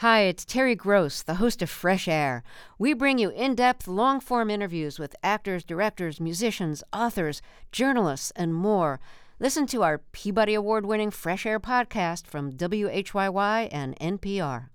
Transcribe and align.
Hi, 0.00 0.24
it's 0.24 0.44
Terry 0.44 0.74
Gross, 0.74 1.22
the 1.22 1.36
host 1.36 1.62
of 1.62 1.70
Fresh 1.70 2.06
Air. 2.06 2.42
We 2.78 2.92
bring 2.92 3.16
you 3.16 3.30
in 3.30 3.54
depth, 3.54 3.88
long 3.88 4.20
form 4.20 4.50
interviews 4.50 4.98
with 4.98 5.16
actors, 5.22 5.64
directors, 5.64 6.20
musicians, 6.20 6.84
authors, 6.92 7.40
journalists, 7.72 8.30
and 8.36 8.52
more. 8.52 9.00
Listen 9.40 9.66
to 9.68 9.82
our 9.82 9.96
Peabody 10.12 10.52
Award 10.52 10.84
winning 10.84 11.10
Fresh 11.10 11.46
Air 11.46 11.58
podcast 11.58 12.26
from 12.26 12.52
WHYY 12.52 13.70
and 13.72 13.98
NPR. 13.98 14.68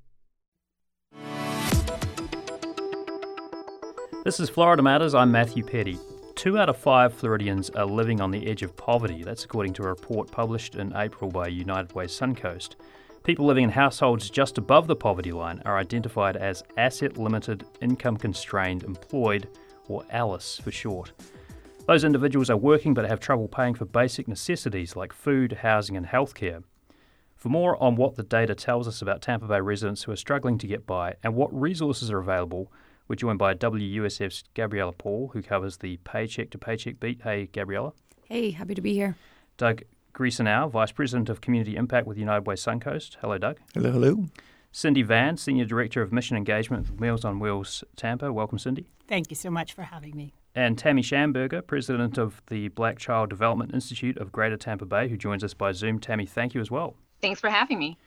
This 4.24 4.40
is 4.40 4.50
Florida 4.50 4.82
Matters. 4.82 5.14
I'm 5.14 5.32
Matthew 5.32 5.64
Peddie. 5.64 6.00
Two 6.34 6.58
out 6.58 6.68
of 6.68 6.78
five 6.78 7.14
Floridians 7.14 7.70
are 7.70 7.86
living 7.86 8.22
on 8.22 8.32
the 8.32 8.48
edge 8.48 8.64
of 8.64 8.76
poverty. 8.76 9.22
That's 9.22 9.46
according 9.46 9.74
to 9.74 9.84
a 9.84 9.90
report 9.90 10.32
published 10.32 10.74
in 10.74 10.96
April 10.96 11.30
by 11.30 11.50
United 11.50 11.94
Way 11.94 12.08
Suncoast. 12.08 12.74
People 13.24 13.46
living 13.46 13.66
in 13.66 13.70
households 13.70 14.32
just 14.32 14.58
above 14.58 14.88
the 14.88 14.96
poverty 14.96 15.32
line 15.32 15.62
are 15.64 15.78
identified 15.78 16.36
as 16.36 16.64
asset 16.76 17.18
limited, 17.18 17.64
income 17.80 18.18
constrained, 18.18 18.84
employed, 18.84 19.48
or 19.88 20.04
ALICE 20.12 20.60
for 20.64 20.72
short. 20.72 21.12
Those 21.86 22.04
individuals 22.04 22.50
are 22.50 22.58
working 22.58 22.96
but 22.96 23.08
have 23.08 23.20
trouble 23.20 23.48
paying 23.48 23.76
for 23.76 23.86
basic 23.86 24.28
necessities 24.28 24.96
like 24.96 25.14
food, 25.14 25.52
housing, 25.62 25.98
and 25.98 26.08
healthcare. 26.08 26.64
For 27.36 27.50
more 27.50 27.82
on 27.82 27.96
what 27.96 28.16
the 28.16 28.24
data 28.24 28.56
tells 28.56 28.88
us 28.88 29.04
about 29.04 29.22
Tampa 29.22 29.46
Bay 29.46 29.62
residents 29.62 30.04
who 30.04 30.12
are 30.12 30.16
struggling 30.18 30.58
to 30.58 30.66
get 30.66 30.88
by 30.88 31.14
and 31.24 31.36
what 31.36 31.54
resources 31.54 32.10
are 32.10 32.20
available, 32.20 32.72
we're 33.08 33.16
joined 33.18 33.40
by 33.40 33.54
WUSF's 33.54 34.46
Gabriella 34.56 34.94
Paul, 34.94 35.30
who 35.34 35.44
covers 35.44 35.78
the 35.78 35.98
paycheck 35.98 36.50
to 36.52 36.58
paycheck 36.58 37.00
beat. 37.00 37.22
Hey, 37.22 37.50
Gabriella. 37.52 37.94
Hey, 38.28 38.50
happy 38.50 38.74
to 38.74 38.82
be 38.82 38.94
here. 38.94 39.16
Doug 39.58 39.84
Griesenauer, 40.14 40.70
Vice 40.70 40.92
President 40.92 41.30
of 41.30 41.42
Community 41.42 41.76
Impact 41.76 42.08
with 42.08 42.18
United 42.18 42.46
Way 42.46 42.56
Suncoast. 42.56 43.18
Hello, 43.22 43.38
Doug. 43.38 43.60
Hello, 43.74 43.92
hello. 43.92 44.26
Cindy 44.72 45.02
Van, 45.02 45.36
Senior 45.36 45.66
Director 45.66 46.02
of 46.02 46.14
Mission 46.14 46.38
Engagement 46.38 46.90
with 46.90 47.00
Meals 47.00 47.26
on 47.26 47.40
Wheels 47.40 47.84
Tampa. 47.96 48.32
Welcome, 48.32 48.58
Cindy. 48.58 48.88
Thank 49.08 49.30
you 49.30 49.36
so 49.36 49.50
much 49.50 49.74
for 49.74 49.84
having 49.84 50.16
me. 50.16 50.34
And 50.56 50.78
Tammy 50.78 51.02
Schamberger, 51.02 51.66
President 51.66 52.18
of 52.18 52.42
the 52.48 52.70
Black 52.70 52.98
Child 52.98 53.30
Development 53.30 53.74
Institute 53.74 54.18
of 54.18 54.32
Greater 54.32 54.58
Tampa 54.58 54.86
Bay, 54.86 55.10
who 55.10 55.18
joins 55.18 55.44
us 55.44 55.54
by 55.54 55.72
Zoom. 55.72 56.00
Tammy, 56.00 56.26
thank 56.26 56.54
you 56.54 56.62
as 56.62 56.72
well. 56.72 56.96
Thanks 57.22 57.40
for 57.40 57.50
having 57.50 57.80
me. 57.80 57.98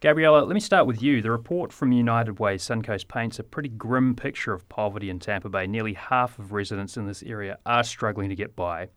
Gabriella, 0.00 0.44
let 0.44 0.54
me 0.54 0.60
start 0.60 0.86
with 0.86 1.02
you. 1.02 1.20
The 1.20 1.30
report 1.30 1.74
from 1.74 1.92
United 1.92 2.38
Way 2.38 2.56
Suncoast 2.56 3.06
paints 3.06 3.38
a 3.38 3.42
pretty 3.42 3.68
grim 3.68 4.14
picture 4.14 4.54
of 4.54 4.66
poverty 4.70 5.10
in 5.10 5.18
Tampa 5.18 5.50
Bay. 5.50 5.66
Nearly 5.66 5.92
half 5.92 6.38
of 6.38 6.52
residents 6.52 6.96
in 6.96 7.06
this 7.06 7.22
area 7.22 7.58
are 7.66 7.84
struggling 7.84 8.30
to 8.30 8.34
get 8.34 8.56
by. 8.56 8.88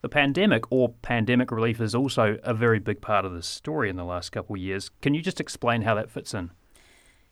The 0.00 0.08
pandemic 0.08 0.70
or 0.70 0.90
pandemic 1.02 1.50
relief 1.50 1.80
is 1.80 1.94
also 1.94 2.38
a 2.42 2.54
very 2.54 2.78
big 2.78 3.00
part 3.00 3.24
of 3.24 3.32
this 3.32 3.46
story 3.46 3.90
in 3.90 3.96
the 3.96 4.04
last 4.04 4.30
couple 4.30 4.54
of 4.54 4.60
years. 4.60 4.90
Can 5.02 5.14
you 5.14 5.22
just 5.22 5.40
explain 5.40 5.82
how 5.82 5.94
that 5.96 6.10
fits 6.10 6.34
in? 6.34 6.50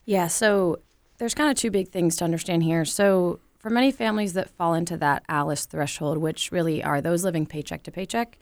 Yeah, 0.05 0.27
so 0.27 0.81
there's 1.19 1.35
kind 1.35 1.51
of 1.51 1.57
two 1.57 1.71
big 1.71 1.89
things 1.89 2.17
to 2.17 2.25
understand 2.25 2.63
here. 2.63 2.85
So, 2.85 3.41
for 3.59 3.71
many 3.71 3.91
families 3.91 4.35
that 4.35 4.51
fall 4.51 4.75
into 4.75 4.97
that 4.99 5.25
ALICE 5.29 5.67
threshold, 5.67 6.19
which 6.19 6.53
really 6.53 6.85
are 6.85 7.01
those 7.01 7.25
living 7.25 7.47
paycheck 7.47 7.83
to 7.85 7.91
paycheck, 7.91 8.39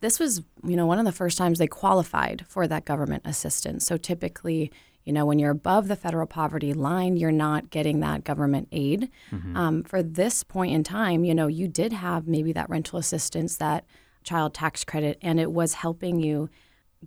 this 0.00 0.18
was, 0.18 0.42
you 0.64 0.76
know, 0.76 0.86
one 0.86 0.98
of 0.98 1.04
the 1.04 1.12
first 1.12 1.38
times 1.38 1.58
they 1.58 1.66
qualified 1.66 2.44
for 2.48 2.66
that 2.66 2.84
government 2.84 3.22
assistance. 3.24 3.86
So 3.86 3.96
typically, 3.96 4.72
you 5.06 5.12
know, 5.12 5.24
when 5.24 5.38
you're 5.38 5.52
above 5.52 5.86
the 5.86 5.96
federal 5.96 6.26
poverty 6.26 6.74
line, 6.74 7.16
you're 7.16 7.30
not 7.30 7.70
getting 7.70 8.00
that 8.00 8.24
government 8.24 8.68
aid. 8.72 9.08
Mm-hmm. 9.30 9.56
Um, 9.56 9.82
for 9.84 10.02
this 10.02 10.42
point 10.42 10.74
in 10.74 10.82
time, 10.82 11.24
you 11.24 11.32
know, 11.32 11.46
you 11.46 11.68
did 11.68 11.92
have 11.92 12.26
maybe 12.26 12.52
that 12.52 12.68
rental 12.68 12.98
assistance, 12.98 13.56
that 13.56 13.84
child 14.24 14.52
tax 14.52 14.84
credit, 14.84 15.16
and 15.22 15.38
it 15.38 15.52
was 15.52 15.74
helping 15.74 16.18
you 16.18 16.50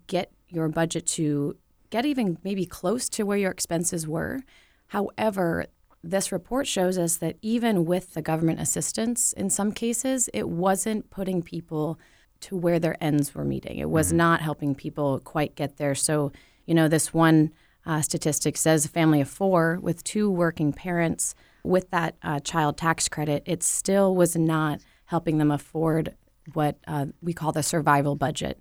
get 0.08 0.32
your 0.48 0.70
budget 0.70 1.06
to 1.06 1.58
get 1.90 2.06
even 2.06 2.38
maybe 2.42 2.66
close 2.66 3.10
to 3.10 3.24
where 3.24 3.38
your 3.38 3.52
expenses 3.52 4.08
were. 4.08 4.40
However, 4.88 5.66
this 6.02 6.32
report 6.32 6.68
shows 6.68 6.98
us 6.98 7.18
that 7.18 7.36
even 7.42 7.84
with 7.84 8.14
the 8.14 8.22
government 8.22 8.62
assistance, 8.62 9.34
in 9.34 9.50
some 9.50 9.74
cases, 9.74 10.30
it 10.34 10.48
wasn't 10.48 11.10
putting 11.10 11.42
people 11.42 12.00
to 12.40 12.56
where 12.56 12.80
their 12.80 12.96
ends 13.04 13.36
were 13.36 13.44
meeting. 13.44 13.78
It 13.78 13.90
was 13.90 14.08
mm-hmm. 14.08 14.18
not 14.18 14.42
helping 14.42 14.74
people 14.74 15.20
quite 15.20 15.56
get 15.56 15.76
there. 15.76 15.96
So, 15.96 16.32
you 16.66 16.74
know, 16.74 16.88
this 16.88 17.14
one 17.14 17.52
uh, 17.86 18.02
statistic 18.02 18.58
says 18.58 18.86
a 18.86 18.90
family 18.90 19.22
of 19.22 19.30
four 19.30 19.80
with 19.82 20.04
two 20.04 20.30
working 20.30 20.74
parents 20.74 21.36
with 21.64 21.90
that 21.92 22.16
uh, 22.24 22.40
child 22.40 22.78
tax 22.78 23.10
credit, 23.10 23.44
it 23.46 23.64
still 23.64 24.16
was 24.16 24.36
not 24.36 24.82
helping 25.06 25.38
them 25.38 25.52
afford 25.52 26.16
what 26.54 26.78
uh, 26.88 27.08
we 27.22 27.34
call 27.34 27.52
the 27.52 27.64
survival 27.64 28.16
budget. 28.16 28.60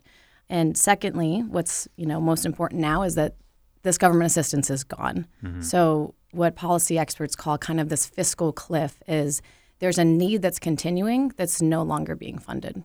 And 0.49 0.77
secondly, 0.77 1.43
what's 1.47 1.89
you 1.97 2.07
know 2.07 2.21
most 2.21 2.47
important 2.47 2.81
now 2.81 3.03
is 3.03 3.15
that 3.17 3.37
this 3.83 3.99
government 3.99 4.27
assistance 4.27 4.71
is 4.71 4.85
gone. 4.85 5.27
Mm-hmm. 5.43 5.63
So 5.63 6.15
what 6.33 6.57
policy 6.57 6.99
experts 6.99 7.37
call 7.37 7.59
kind 7.59 7.81
of 7.81 7.89
this 7.89 8.07
fiscal 8.07 8.53
cliff 8.53 8.99
is 9.07 9.41
there's 9.79 9.99
a 9.99 10.05
need 10.05 10.43
that's 10.43 10.59
continuing 10.59 11.33
that's 11.37 11.63
no 11.63 11.83
longer 11.83 12.15
being 12.15 12.39
funded. 12.39 12.83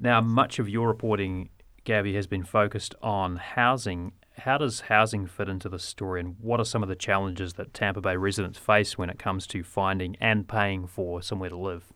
Now, 0.00 0.20
much 0.20 0.58
of 0.58 0.68
your 0.68 0.88
reporting, 0.88 1.50
Gabby, 1.84 2.14
has 2.14 2.26
been 2.26 2.44
focused 2.44 2.94
on 3.00 3.36
housing 3.36 4.12
how 4.38 4.58
does 4.58 4.80
housing 4.80 5.26
fit 5.26 5.48
into 5.48 5.68
the 5.68 5.78
story, 5.78 6.20
and 6.20 6.36
what 6.40 6.60
are 6.60 6.64
some 6.64 6.82
of 6.82 6.88
the 6.88 6.96
challenges 6.96 7.54
that 7.54 7.72
Tampa 7.72 8.00
Bay 8.00 8.16
residents 8.16 8.58
face 8.58 8.98
when 8.98 9.10
it 9.10 9.18
comes 9.18 9.46
to 9.48 9.62
finding 9.62 10.16
and 10.20 10.48
paying 10.48 10.86
for 10.86 11.22
somewhere 11.22 11.50
to 11.50 11.56
live? 11.56 11.92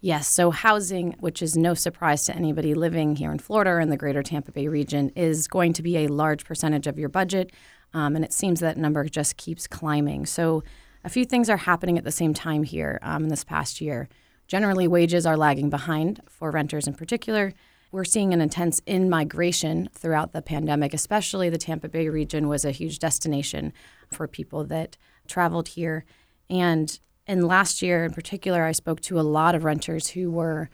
Yes, 0.00 0.26
so 0.26 0.50
housing, 0.50 1.14
which 1.20 1.42
is 1.42 1.56
no 1.56 1.74
surprise 1.74 2.24
to 2.24 2.34
anybody 2.34 2.74
living 2.74 3.14
here 3.14 3.30
in 3.30 3.38
Florida 3.38 3.70
or 3.70 3.80
in 3.80 3.88
the 3.88 3.96
greater 3.96 4.22
Tampa 4.22 4.50
Bay 4.50 4.66
region, 4.66 5.10
is 5.14 5.46
going 5.46 5.72
to 5.74 5.82
be 5.82 5.98
a 5.98 6.08
large 6.08 6.44
percentage 6.44 6.86
of 6.86 6.98
your 6.98 7.08
budget. 7.08 7.52
Um, 7.94 8.16
and 8.16 8.24
it 8.24 8.32
seems 8.32 8.60
that 8.60 8.76
number 8.76 9.04
just 9.04 9.36
keeps 9.36 9.66
climbing. 9.66 10.26
So, 10.26 10.64
a 11.04 11.08
few 11.08 11.24
things 11.24 11.50
are 11.50 11.56
happening 11.56 11.98
at 11.98 12.04
the 12.04 12.12
same 12.12 12.32
time 12.32 12.62
here 12.62 12.98
um, 13.02 13.24
in 13.24 13.28
this 13.28 13.44
past 13.44 13.80
year. 13.80 14.08
Generally, 14.46 14.88
wages 14.88 15.26
are 15.26 15.36
lagging 15.36 15.68
behind 15.68 16.20
for 16.28 16.50
renters 16.50 16.86
in 16.86 16.94
particular. 16.94 17.52
We're 17.92 18.04
seeing 18.04 18.32
an 18.32 18.40
intense 18.40 18.80
in 18.86 19.10
migration 19.10 19.90
throughout 19.92 20.32
the 20.32 20.40
pandemic, 20.40 20.94
especially 20.94 21.50
the 21.50 21.58
Tampa 21.58 21.90
Bay 21.90 22.08
region 22.08 22.48
was 22.48 22.64
a 22.64 22.70
huge 22.70 22.98
destination 22.98 23.74
for 24.10 24.26
people 24.26 24.64
that 24.64 24.96
traveled 25.28 25.68
here. 25.68 26.06
And 26.48 26.98
in 27.26 27.46
last 27.46 27.82
year 27.82 28.06
in 28.06 28.14
particular, 28.14 28.64
I 28.64 28.72
spoke 28.72 29.02
to 29.02 29.20
a 29.20 29.22
lot 29.22 29.54
of 29.54 29.64
renters 29.64 30.08
who 30.08 30.30
were 30.30 30.70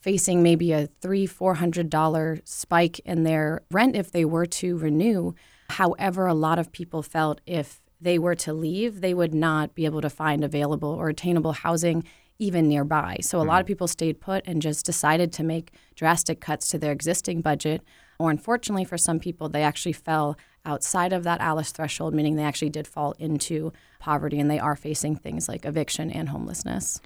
facing 0.00 0.44
maybe 0.44 0.70
a 0.70 0.86
three, 1.00 1.26
four 1.26 1.54
hundred 1.54 1.90
dollar 1.90 2.38
spike 2.44 3.00
in 3.00 3.24
their 3.24 3.62
rent 3.72 3.96
if 3.96 4.12
they 4.12 4.24
were 4.24 4.46
to 4.46 4.78
renew. 4.78 5.34
However, 5.70 6.26
a 6.26 6.34
lot 6.34 6.60
of 6.60 6.70
people 6.70 7.02
felt 7.02 7.40
if 7.46 7.80
they 8.00 8.16
were 8.16 8.36
to 8.36 8.52
leave, 8.52 9.00
they 9.00 9.14
would 9.14 9.34
not 9.34 9.74
be 9.74 9.86
able 9.86 10.02
to 10.02 10.10
find 10.10 10.44
available 10.44 10.90
or 10.90 11.08
attainable 11.08 11.52
housing 11.52 12.04
even 12.38 12.68
nearby. 12.68 13.18
So 13.20 13.38
a 13.38 13.40
mm-hmm. 13.40 13.48
lot 13.48 13.60
of 13.60 13.64
mm-hmm. 13.64 13.68
people 13.68 13.88
stayed 13.88 14.20
put 14.20 14.46
and 14.46 14.60
just 14.60 14.84
decided 14.84 15.32
to 15.34 15.44
make 15.44 15.72
drastic 15.94 16.40
cuts 16.40 16.68
to 16.68 16.78
their 16.78 16.92
existing 16.92 17.40
budget. 17.40 17.82
Or 18.18 18.30
unfortunately, 18.30 18.84
for 18.84 18.98
some 18.98 19.18
people, 19.18 19.48
they 19.48 19.62
actually 19.62 19.92
fell 19.92 20.36
outside 20.64 21.12
of 21.12 21.24
that 21.24 21.40
ALICE 21.40 21.72
threshold, 21.72 22.14
meaning 22.14 22.36
they 22.36 22.44
actually 22.44 22.70
did 22.70 22.86
fall 22.86 23.12
into 23.18 23.72
poverty 23.98 24.38
and 24.38 24.50
they 24.50 24.58
are 24.58 24.76
facing 24.76 25.16
things 25.16 25.48
like 25.48 25.64
eviction 25.64 26.10
and 26.10 26.28
homelessness. 26.28 27.00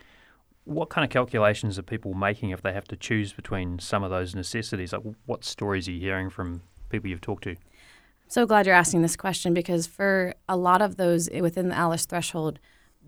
What 0.65 0.91
kind 0.91 1.05
of 1.05 1.11
calculations 1.11 1.79
are 1.79 1.83
people 1.83 2.15
making 2.15 2.51
if 2.51 2.63
they 2.63 2.73
have 2.73 2.87
to 2.89 2.97
choose 2.97 3.33
between 3.33 3.79
some 3.79 4.05
of 4.05 4.11
those 4.11 4.35
necessities? 4.35 4.93
Like, 4.93 5.03
what 5.27 5.45
stories 5.45 5.89
are 5.89 5.93
you 5.93 6.01
hearing 6.01 6.31
from 6.31 6.63
people 6.91 7.09
you've 7.09 7.23
talked 7.23 7.45
to? 7.45 7.57
So 8.29 8.45
glad 8.45 8.67
you're 8.67 8.75
asking 8.75 9.01
this 9.01 9.17
question 9.17 9.55
because 9.55 9.87
for 9.87 10.35
a 10.49 10.57
lot 10.57 10.83
of 10.83 10.97
those 10.97 11.31
within 11.41 11.69
the 11.69 11.79
ALICE 11.79 12.05
threshold, 12.05 12.59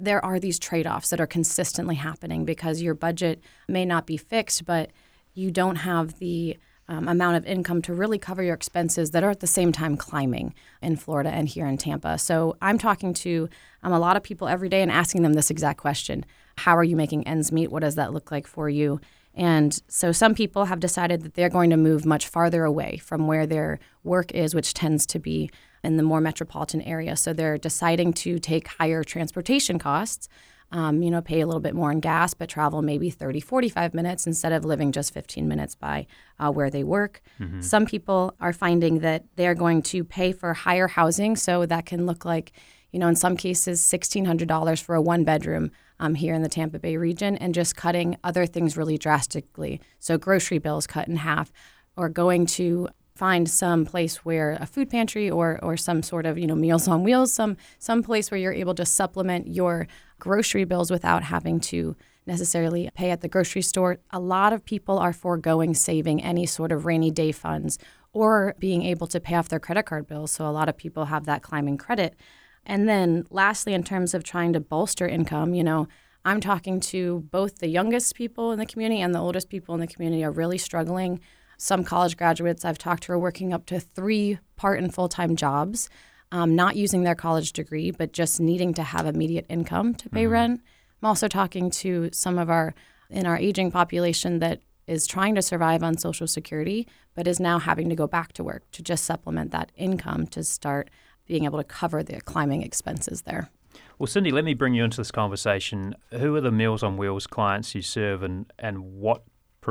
there 0.01 0.25
are 0.25 0.41
these 0.41 0.59
trade 0.59 0.87
offs 0.87 1.11
that 1.11 1.21
are 1.21 1.27
consistently 1.27 1.97
happening 1.97 2.45
because 2.45 2.83
your 2.83 2.95
budget 2.95 3.41
may 3.69 3.85
not 3.85 4.07
be 4.07 4.17
fixed, 4.17 4.65
but 4.65 4.91
you 5.35 5.51
don't 5.51 5.77
have 5.77 6.19
the 6.19 6.57
um, 6.89 7.07
amount 7.07 7.37
of 7.37 7.47
income 7.47 7.81
to 7.83 7.95
really 7.95 8.19
cover 8.19 8.43
your 8.43 8.55
expenses 8.55 9.13
that 9.13 9.23
are 9.23 9.31
at 9.31 9.39
the 9.39 9.47
same 9.47 9.71
time 9.71 9.97
climbing 9.97 10.53
in 10.83 10.97
Florida 10.97 11.31
and 11.31 11.49
here 11.49 11.67
in 11.67 11.79
Tampa. 11.79 12.19
So 12.19 12.57
I'm 12.61 12.79
talking 12.79 13.15
to 13.15 13.49
um, 13.85 13.93
a 13.93 13.99
lot 14.01 14.17
of 14.17 14.25
people 14.25 14.49
every 14.49 14.69
day 14.69 14.83
and 14.83 14.91
asking 14.91 15.23
them 15.23 15.35
this 15.35 15.51
exact 15.51 15.79
question 15.79 16.27
How 16.57 16.77
are 16.77 16.85
you 16.85 16.97
making 16.97 17.29
ends 17.29 17.53
meet? 17.53 17.71
What 17.71 17.83
does 17.83 17.95
that 17.95 18.13
look 18.13 18.33
like 18.33 18.47
for 18.47 18.69
you? 18.69 19.01
And 19.35 19.81
so 19.87 20.11
some 20.11 20.35
people 20.35 20.65
have 20.65 20.81
decided 20.81 21.23
that 21.23 21.35
they're 21.35 21.49
going 21.49 21.71
to 21.71 21.77
move 21.77 22.05
much 22.05 22.27
farther 22.27 22.65
away 22.65 22.97
from 22.97 23.29
where 23.29 23.47
their 23.47 23.79
work 24.03 24.33
is, 24.33 24.55
which 24.55 24.75
tends 24.75 25.07
to 25.07 25.21
be 25.21 25.49
in 25.83 25.97
the 25.97 26.03
more 26.03 26.21
metropolitan 26.21 26.83
area. 26.83 27.17
So 27.17 27.33
they're 27.33 27.59
deciding 27.59 28.13
to 28.15 28.39
take 28.39 28.69
higher 28.69 29.03
transportation 29.03 29.79
costs, 29.79 30.29
um, 30.73 31.03
you 31.03 31.11
know, 31.11 31.21
pay 31.21 31.41
a 31.41 31.47
little 31.47 31.61
bit 31.61 31.75
more 31.75 31.91
in 31.91 32.01
gas, 32.01 32.35
but 32.35 32.49
travel 32.49 32.81
maybe 32.81 33.11
30, 33.11 33.41
45 33.41 33.93
minutes 33.93 34.27
instead 34.27 34.53
of 34.53 34.65
living 34.65 34.93
just 34.93 35.13
15 35.13 35.49
minutes 35.49 35.75
by 35.75 36.07
uh, 36.39 36.51
where 36.51 36.71
they 36.71 36.85
work. 36.85 37.23
Mm-hmm. 37.41 37.61
Some 37.61 37.87
people 37.87 38.35
are 38.41 38.53
finding 38.53 39.01
that 39.01 39.25
they're 39.37 39.55
going 39.55 39.83
to 39.83 40.05
pay 40.05 40.33
for 40.33 40.55
higher 40.55 40.87
housing. 40.87 41.35
So 41.35 41.67
that 41.67 41.87
can 41.87 42.07
look 42.07 42.25
like, 42.25 42.53
you 42.93 43.01
know, 43.01 43.09
in 43.09 43.17
some 43.17 43.37
cases, 43.37 43.81
$1,600 43.81 44.83
for 44.83 44.95
a 44.95 45.03
one 45.03 45.25
bedroom 45.25 45.73
um, 45.99 46.15
here 46.15 46.35
in 46.35 46.43
the 46.43 46.49
Tampa 46.49 46.79
Bay 46.79 46.97
region 46.97 47.37
and 47.37 47.53
just 47.53 47.75
cutting 47.75 48.17
other 48.23 48.47
things 48.47 48.77
really 48.77 48.97
drastically. 48.97 49.81
So 49.99 50.19
grocery 50.19 50.59
bills 50.59 50.87
cut 50.87 51.09
in 51.09 51.17
half 51.17 51.53
or 51.97 52.09
going 52.09 52.47
to 52.47 52.89
find 53.21 53.51
some 53.51 53.85
place 53.85 54.25
where 54.25 54.57
a 54.63 54.65
food 54.65 54.89
pantry 54.89 55.31
or 55.31 55.63
or 55.63 55.77
some 55.77 56.03
sort 56.03 56.25
of 56.25 56.39
you 56.39 56.47
know 56.47 56.55
Meals 56.55 56.89
on 56.89 57.05
Wheels, 57.05 57.31
some 57.31 57.59
some 57.79 58.03
place 58.03 58.31
where 58.31 58.41
you're 58.41 58.61
able 58.65 58.75
to 58.75 58.87
supplement 58.87 59.47
your 59.47 59.87
grocery 60.19 60.65
bills 60.65 60.91
without 60.91 61.23
having 61.23 61.61
to 61.61 61.95
necessarily 62.25 62.89
pay 62.95 63.11
at 63.11 63.21
the 63.21 63.29
grocery 63.29 63.61
store. 63.61 63.99
A 64.11 64.19
lot 64.19 64.55
of 64.55 64.65
people 64.65 64.99
are 64.99 65.13
foregoing 65.13 65.75
saving 65.75 66.23
any 66.23 66.47
sort 66.47 66.73
of 66.73 66.87
rainy 66.87 67.11
day 67.11 67.31
funds 67.31 67.79
or 68.15 68.55
being 68.59 68.83
able 68.85 69.07
to 69.09 69.21
pay 69.21 69.35
off 69.35 69.51
their 69.51 69.61
credit 69.61 69.85
card 69.85 70.07
bills. 70.07 70.31
So 70.31 70.47
a 70.47 70.57
lot 70.59 70.71
of 70.71 70.77
people 70.79 71.05
have 71.07 71.27
that 71.27 71.43
climbing 71.43 71.77
credit. 71.77 72.17
And 72.65 72.89
then 72.89 73.27
lastly, 73.31 73.75
in 73.75 73.85
terms 73.85 74.15
of 74.15 74.25
trying 74.25 74.55
to 74.55 74.61
bolster 74.61 75.07
income, 75.07 75.53
you 75.53 75.65
know, 75.65 75.89
I'm 76.25 76.41
talking 76.41 76.81
to 76.93 77.01
both 77.31 77.59
the 77.59 77.69
youngest 77.69 78.15
people 78.15 78.53
in 78.53 78.59
the 78.59 78.67
community 78.67 79.03
and 79.03 79.15
the 79.15 79.21
oldest 79.21 79.49
people 79.51 79.75
in 79.75 79.81
the 79.81 79.87
community 79.87 80.25
are 80.25 80.31
really 80.31 80.59
struggling. 80.59 81.21
Some 81.63 81.85
college 81.85 82.17
graduates 82.17 82.65
I've 82.65 82.79
talked 82.79 83.03
to 83.03 83.13
are 83.13 83.19
working 83.19 83.53
up 83.53 83.67
to 83.67 83.79
three 83.79 84.39
part 84.57 84.79
and 84.79 84.95
full 84.95 85.11
time 85.11 85.37
jobs, 85.37 85.91
um, 86.33 86.57
not 86.57 86.75
using 86.75 87.03
their 87.03 87.15
college 87.15 87.53
degree, 87.53 87.91
but 87.91 88.15
just 88.15 88.41
needing 88.41 88.73
to 88.75 88.83
have 88.83 89.05
immediate 89.05 89.45
income 89.51 89.95
to 89.97 90.09
pay 90.09 90.25
mm-hmm. 90.25 90.33
rent. 90.33 90.61
I'm 91.03 91.07
also 91.07 91.29
talking 91.29 91.71
to 91.73 92.09
some 92.15 92.39
of 92.39 92.49
our 92.49 92.75
in 93.11 93.27
our 93.27 93.37
aging 93.37 93.73
population 93.73 94.39
that 94.39 94.63
is 94.87 95.07
trying 95.07 95.35
to 95.35 95.43
survive 95.43 95.83
on 95.83 95.99
Social 95.99 96.27
Security, 96.27 96.89
but 97.15 97.27
is 97.27 97.39
now 97.39 97.59
having 97.59 97.91
to 97.91 97.95
go 97.95 98.07
back 98.07 98.33
to 98.33 98.43
work 98.43 98.63
to 98.73 98.83
just 98.83 99.05
supplement 99.05 99.51
that 99.51 99.71
income 99.77 100.27
to 100.29 100.43
start 100.43 100.89
being 101.27 101.45
able 101.45 101.59
to 101.59 101.65
cover 101.65 102.03
the 102.03 102.23
climbing 102.23 102.63
expenses 102.63 103.23
there. 103.23 103.51
Well, 103.99 104.07
Cindy, 104.07 104.31
let 104.31 104.47
me 104.47 104.55
bring 104.55 104.73
you 104.73 104.83
into 104.83 104.97
this 104.97 105.11
conversation. 105.11 105.95
Who 106.13 106.35
are 106.37 106.41
the 106.41 106.51
Meals 106.51 106.83
on 106.83 106.97
Wheels 106.97 107.27
clients 107.27 107.75
you 107.75 107.83
serve, 107.83 108.23
and, 108.23 108.51
and 108.59 108.95
what 108.95 109.25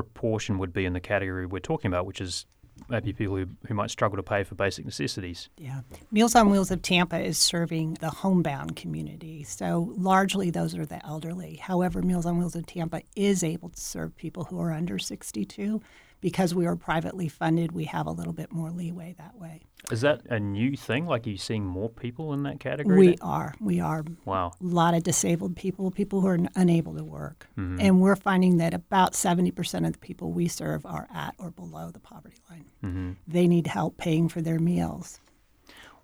proportion 0.04 0.57
would 0.57 0.74
be 0.74 0.86
in 0.86 0.94
the 0.94 1.00
category 1.00 1.46
we're 1.46 1.60
talking 1.60 1.90
about, 1.90 2.06
which 2.06 2.22
is 2.22 2.46
maybe 2.88 3.13
people 3.13 3.36
who, 3.36 3.46
who 3.68 3.74
might 3.74 3.92
struggle 3.92 4.16
to 4.16 4.24
pay 4.24 4.44
for 4.44 4.56
basic 4.56 4.86
necessities. 4.86 5.50
Yeah. 5.57 5.81
Meals 6.12 6.36
on 6.36 6.50
Wheels 6.50 6.72
of 6.72 6.81
Tampa 6.81 7.19
is 7.19 7.38
serving 7.38 7.96
the 7.96 8.10
homebound 8.10 8.75
community. 8.75 9.44
So 9.44 9.94
largely 9.98 10.50
those 10.50 10.78
are 10.78 10.86
the 10.86 11.06
elderly. 11.06 11.56
However, 11.56 12.01
Meals 12.01 12.25
on 12.25 12.38
Wheels 12.38 12.56
of 12.56 12.66
Tampa 12.66 13.01
is 13.16 13.44
able 13.44 13.69
to 13.69 13.80
serve 13.80 14.16
people 14.16 14.46
who 14.46 14.60
are 14.62 14.72
under 14.72 14.98
62 14.98 15.81
because 16.21 16.54
we 16.54 16.66
are 16.66 16.75
privately 16.75 17.27
funded, 17.27 17.71
we 17.71 17.86
have 17.86 18.06
a 18.06 18.12
little 18.12 18.33
bit 18.33 18.51
more 18.51 18.71
leeway 18.71 19.16
that 19.18 19.36
way. 19.38 19.62
Is 19.92 20.01
that 20.01 20.21
a 20.30 20.39
new 20.39 20.75
thing? 20.75 21.07
Like, 21.07 21.25
are 21.25 21.30
you 21.30 21.38
seeing 21.38 21.66
more 21.66 21.89
people 21.89 22.33
in 22.33 22.44
that 22.44 22.60
category? 22.60 22.98
We 22.98 23.18
are. 23.21 23.56
We 23.60 23.80
are. 23.80 24.04
Wow. 24.25 24.51
A 24.62 24.66
lot 24.66 24.94
of 24.94 25.04
disabled 25.04 25.56
people, 25.56 25.89
people 25.89 26.21
who 26.21 26.27
are 26.27 26.39
unable 26.56 26.95
to 26.95 27.04
work. 27.04 27.48
Mm-hmm. 27.57 27.80
And 27.80 28.01
we're 28.01 28.18
finding 28.18 28.57
that 28.57 28.74
about 28.74 29.13
70% 29.13 29.88
of 29.88 29.94
the 29.94 30.00
people 30.00 30.31
we 30.31 30.48
serve 30.48 30.86
are 30.86 31.07
at 31.13 31.33
or 31.38 31.51
below 31.51 31.92
the 31.92 32.00
poverty 32.00 32.38
line. 32.50 32.66
Mm-hmm. 32.83 33.12
They 33.27 33.48
need 33.48 33.68
help 33.68 33.98
paying 33.98 34.27
for 34.27 34.42
their 34.42 34.60
meals. 34.60 35.19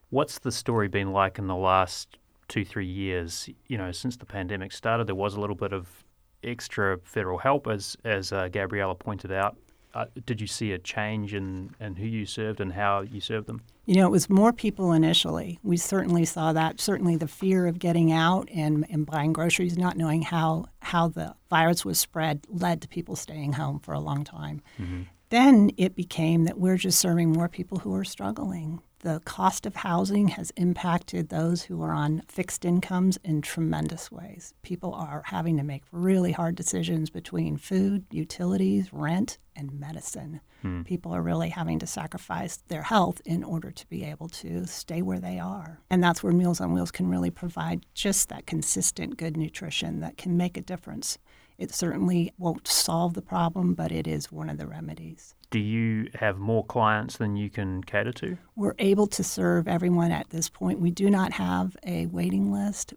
What's 0.10 0.40
the 0.40 0.52
story 0.52 0.88
been 0.88 1.12
like 1.12 1.38
in 1.38 1.48
the 1.48 1.56
last 1.56 2.18
two, 2.48 2.64
three 2.64 2.88
years? 2.88 3.50
You 3.68 3.78
know, 3.78 3.92
since 3.92 4.16
the 4.16 4.26
pandemic 4.26 4.72
started, 4.72 5.08
there 5.08 5.16
was 5.16 5.36
a 5.36 5.42
little 5.42 5.56
bit 5.56 5.74
of 5.74 6.06
extra 6.44 7.00
federal 7.04 7.40
help, 7.40 7.68
as 7.68 7.98
as 8.06 8.32
uh, 8.32 8.48
Gabriella 8.48 8.96
pointed 8.96 9.32
out 9.32 9.58
uh, 9.96 10.06
did 10.26 10.42
you 10.42 10.48
see 10.48 10.74
a 10.74 10.78
change 10.78 11.34
in, 11.34 11.74
in 11.80 11.96
who 11.96 12.06
you 12.06 12.26
served 12.26 12.60
and 12.60 12.74
how 12.74 13.00
you 13.00 13.22
served 13.22 13.48
them? 13.48 13.62
You 13.86 13.96
know, 13.96 14.06
it 14.06 14.12
was 14.12 14.30
more 14.30 14.52
people 14.52 14.92
initially. 14.92 15.58
We 15.64 15.78
certainly 15.78 16.26
saw 16.26 16.52
that. 16.52 16.82
Certainly, 16.82 17.16
the 17.18 17.28
fear 17.28 17.66
of 17.66 17.80
getting 17.80 18.12
out 18.12 18.50
and, 18.54 18.86
and 18.90 19.06
buying 19.06 19.32
groceries, 19.32 19.78
not 19.78 19.96
knowing 19.96 20.22
how, 20.22 20.66
how 20.80 21.08
the 21.08 21.34
virus 21.50 21.86
was 21.86 21.98
spread, 21.98 22.46
led 22.50 22.82
to 22.82 22.90
people 22.90 23.16
staying 23.16 23.54
home 23.54 23.80
for 23.80 23.94
a 23.94 24.00
long 24.00 24.26
time. 24.26 24.62
Mm-hmm. 24.78 25.04
Then 25.30 25.72
it 25.78 25.96
became 25.96 26.44
that 26.44 26.60
we're 26.60 26.78
just 26.78 27.00
serving 27.00 27.32
more 27.32 27.48
people 27.48 27.80
who 27.80 27.94
are 27.96 28.04
struggling 28.04 28.82
the 29.06 29.22
cost 29.24 29.68
of 29.68 29.76
housing 29.76 30.30
has 30.30 30.52
impacted 30.58 31.30
those 31.30 31.62
who 31.62 31.80
are 31.84 31.94
on 31.94 32.24
fixed 32.28 32.66
incomes 32.66 33.20
in 33.24 33.40
tremendous 33.40 34.12
ways. 34.12 34.56
People 34.64 34.96
are 34.96 35.22
having 35.28 35.58
to 35.58 35.64
make 35.64 35.84
really 35.92 36.32
hard 36.32 36.56
decisions 36.56 37.12
between 37.12 37.56
food, 37.56 38.04
utilities, 38.10 38.92
rent, 38.92 39.38
and 39.56 39.80
medicine. 39.80 40.42
Hmm. 40.64 40.82
People 40.82 41.14
are 41.14 41.22
really 41.22 41.50
having 41.50 41.78
to 41.78 41.86
sacrifice 41.86 42.58
their 42.68 42.82
health 42.82 43.22
in 43.26 43.44
order 43.44 43.70
to 43.70 43.88
be 43.90 44.04
able 44.04 44.28
to 44.30 44.66
stay 44.66 45.04
where 45.04 45.20
they 45.20 45.38
are. 45.38 45.80
And 45.92 46.04
that's 46.04 46.24
where 46.24 46.34
Meals 46.34 46.60
on 46.60 46.74
Wheels 46.74 46.90
can 46.90 47.08
really 47.08 47.30
provide 47.30 47.86
just 47.94 48.30
that 48.30 48.48
consistent 48.48 49.18
good 49.18 49.38
nutrition 49.38 50.00
that 50.00 50.18
can 50.18 50.36
make 50.36 50.58
a 50.58 50.62
difference. 50.62 51.20
It 51.58 51.74
certainly 51.74 52.34
won't 52.38 52.68
solve 52.68 53.14
the 53.14 53.22
problem, 53.22 53.74
but 53.74 53.92
it 53.92 54.08
is 54.08 54.32
one 54.32 54.50
of 54.50 54.58
the 54.58 54.68
remedies 54.68 55.36
do 55.56 55.62
you 55.62 56.10
have 56.16 56.38
more 56.38 56.66
clients 56.66 57.16
than 57.16 57.38
you 57.38 57.50
can 57.50 57.82
cater 57.82 58.12
to? 58.12 58.38
We're 58.58 58.76
able 58.78 59.08
to 59.08 59.24
serve 59.24 59.70
everyone 59.70 60.12
at 60.12 60.30
this 60.30 60.50
point. 60.50 60.82
We 60.82 60.92
do 60.92 61.10
not 61.10 61.32
have 61.32 61.78
a 61.86 62.08
waiting 62.08 62.52
list. 62.52 62.94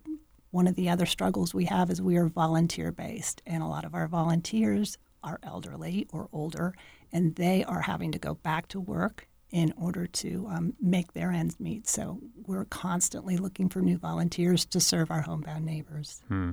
One 0.51 0.67
of 0.67 0.75
the 0.75 0.89
other 0.89 1.07
struggles 1.07 1.55
we 1.55 1.67
have 1.67 1.89
is 1.89 2.03
we 2.03 2.17
are 2.17 2.27
volunteer 2.27 2.91
based, 2.91 3.43
and 3.47 3.63
a 3.63 3.67
lot 3.69 3.85
of 3.85 3.95
our 3.95 4.09
volunteers 4.09 4.99
are 5.23 5.39
elderly 5.45 6.09
or 6.13 6.29
older, 6.33 6.75
and 7.13 7.37
they 7.37 7.63
are 7.63 7.83
having 7.83 8.11
to 8.11 8.19
go 8.19 8.35
back 8.35 8.67
to 8.69 8.81
work 8.81 9.29
in 9.53 9.73
order 9.81 10.09
to 10.09 10.49
um, 10.51 10.75
make 10.81 11.13
their 11.13 11.31
ends 11.31 11.61
meet. 11.61 11.87
So 11.87 12.19
we're 12.45 12.65
constantly 12.65 13.37
looking 13.37 13.69
for 13.69 13.81
new 13.81 13.99
volunteers 13.99 14.65
to 14.67 14.81
serve 14.81 15.13
our 15.13 15.23
homebound 15.23 15.65
neighbors. 15.65 16.23
Hmm. 16.27 16.51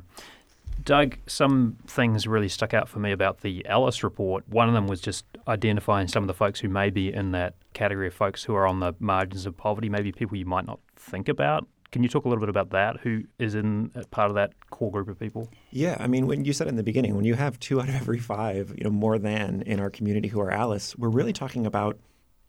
Doug, 0.83 1.18
some 1.25 1.77
things 1.88 2.27
really 2.27 2.50
stuck 2.50 2.74
out 2.74 2.88
for 2.88 3.00
me 3.00 3.12
about 3.12 3.42
the 3.42 3.66
Alice 3.66 4.04
report. 4.04 4.48
One 4.48 4.68
of 4.68 4.74
them 4.74 4.88
was 4.88 5.01
just 5.01 5.25
identifying 5.48 6.07
some 6.07 6.24
of 6.24 6.27
the 6.27 6.33
folks 6.33 6.60
who 6.60 6.69
may 6.69 6.89
be 6.89 7.12
in 7.12 7.31
that 7.31 7.56
category 7.74 8.07
of 8.07 8.13
folks 8.13 8.44
who 8.44 8.54
are 8.56 8.68
on 8.68 8.80
the 8.80 8.94
margins 9.00 9.45
of 9.45 9.57
poverty, 9.57 9.89
maybe 9.89 10.12
people 10.12 10.38
you 10.38 10.45
might 10.45 10.66
not 10.66 10.80
think 10.95 11.27
about. 11.27 11.68
Can 11.92 12.04
you 12.04 12.10
talk 12.10 12.25
a 12.25 12.27
little 12.27 12.42
bit 12.42 12.50
about 12.50 12.72
that? 12.72 13.00
Who 13.01 13.24
is 13.39 13.56
in 13.56 13.92
uh, 13.95 14.04
part 14.12 14.30
of 14.30 14.36
that 14.36 14.51
core 14.69 14.92
group 14.92 15.07
of 15.07 15.18
people? 15.18 15.50
Yeah, 15.72 15.95
I 16.00 16.07
mean, 16.07 16.27
when 16.27 16.44
you 16.44 16.51
said 16.51 16.68
in 16.68 16.75
the 16.75 16.83
beginning, 16.83 17.16
when 17.16 17.25
you 17.25 17.36
have 17.36 17.60
two 17.60 17.80
out 17.80 17.88
of 17.88 17.95
every 17.95 18.19
five, 18.19 18.74
you 18.77 18.83
know, 18.83 18.89
more 18.89 19.18
than 19.18 19.62
in 19.62 19.80
our 19.80 19.89
community 19.89 20.27
who 20.27 20.42
are 20.42 20.51
Alice, 20.51 20.95
we're 20.98 21.10
really 21.10 21.31
talking 21.31 21.66
about 21.66 21.98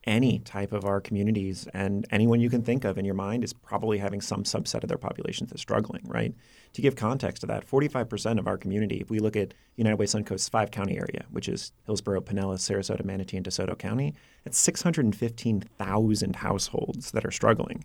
any 0.06 0.34
mm-hmm. 0.34 0.44
type 0.44 0.72
of 0.72 0.84
our 0.84 1.00
communities 1.00 1.66
and 1.74 2.06
anyone 2.10 2.40
you 2.40 2.50
can 2.50 2.62
think 2.62 2.84
of 2.84 2.98
in 2.98 3.04
your 3.04 3.14
mind 3.14 3.42
is 3.44 3.52
probably 3.52 3.98
having 3.98 4.20
some 4.20 4.44
subset 4.44 4.82
of 4.82 4.88
their 4.88 4.98
populations 4.98 5.50
that's 5.50 5.62
struggling, 5.62 6.02
right? 6.06 6.34
To 6.74 6.82
give 6.82 6.94
context 6.94 7.40
to 7.40 7.46
that, 7.48 7.68
45% 7.68 8.38
of 8.38 8.46
our 8.46 8.56
community, 8.58 8.98
if 8.98 9.10
we 9.10 9.18
look 9.18 9.36
at 9.36 9.54
United 9.76 9.98
Way 9.98 10.06
Suncoast's 10.06 10.48
five 10.48 10.70
county 10.70 10.96
area, 10.96 11.24
which 11.30 11.48
is 11.48 11.72
Hillsborough, 11.86 12.20
Pinellas, 12.20 12.60
Sarasota, 12.60 13.04
Manatee, 13.04 13.38
and 13.38 13.46
DeSoto 13.46 13.76
County, 13.76 14.14
it's 14.44 14.58
615,000 14.58 16.36
households 16.36 17.10
that 17.12 17.24
are 17.24 17.30
struggling. 17.30 17.84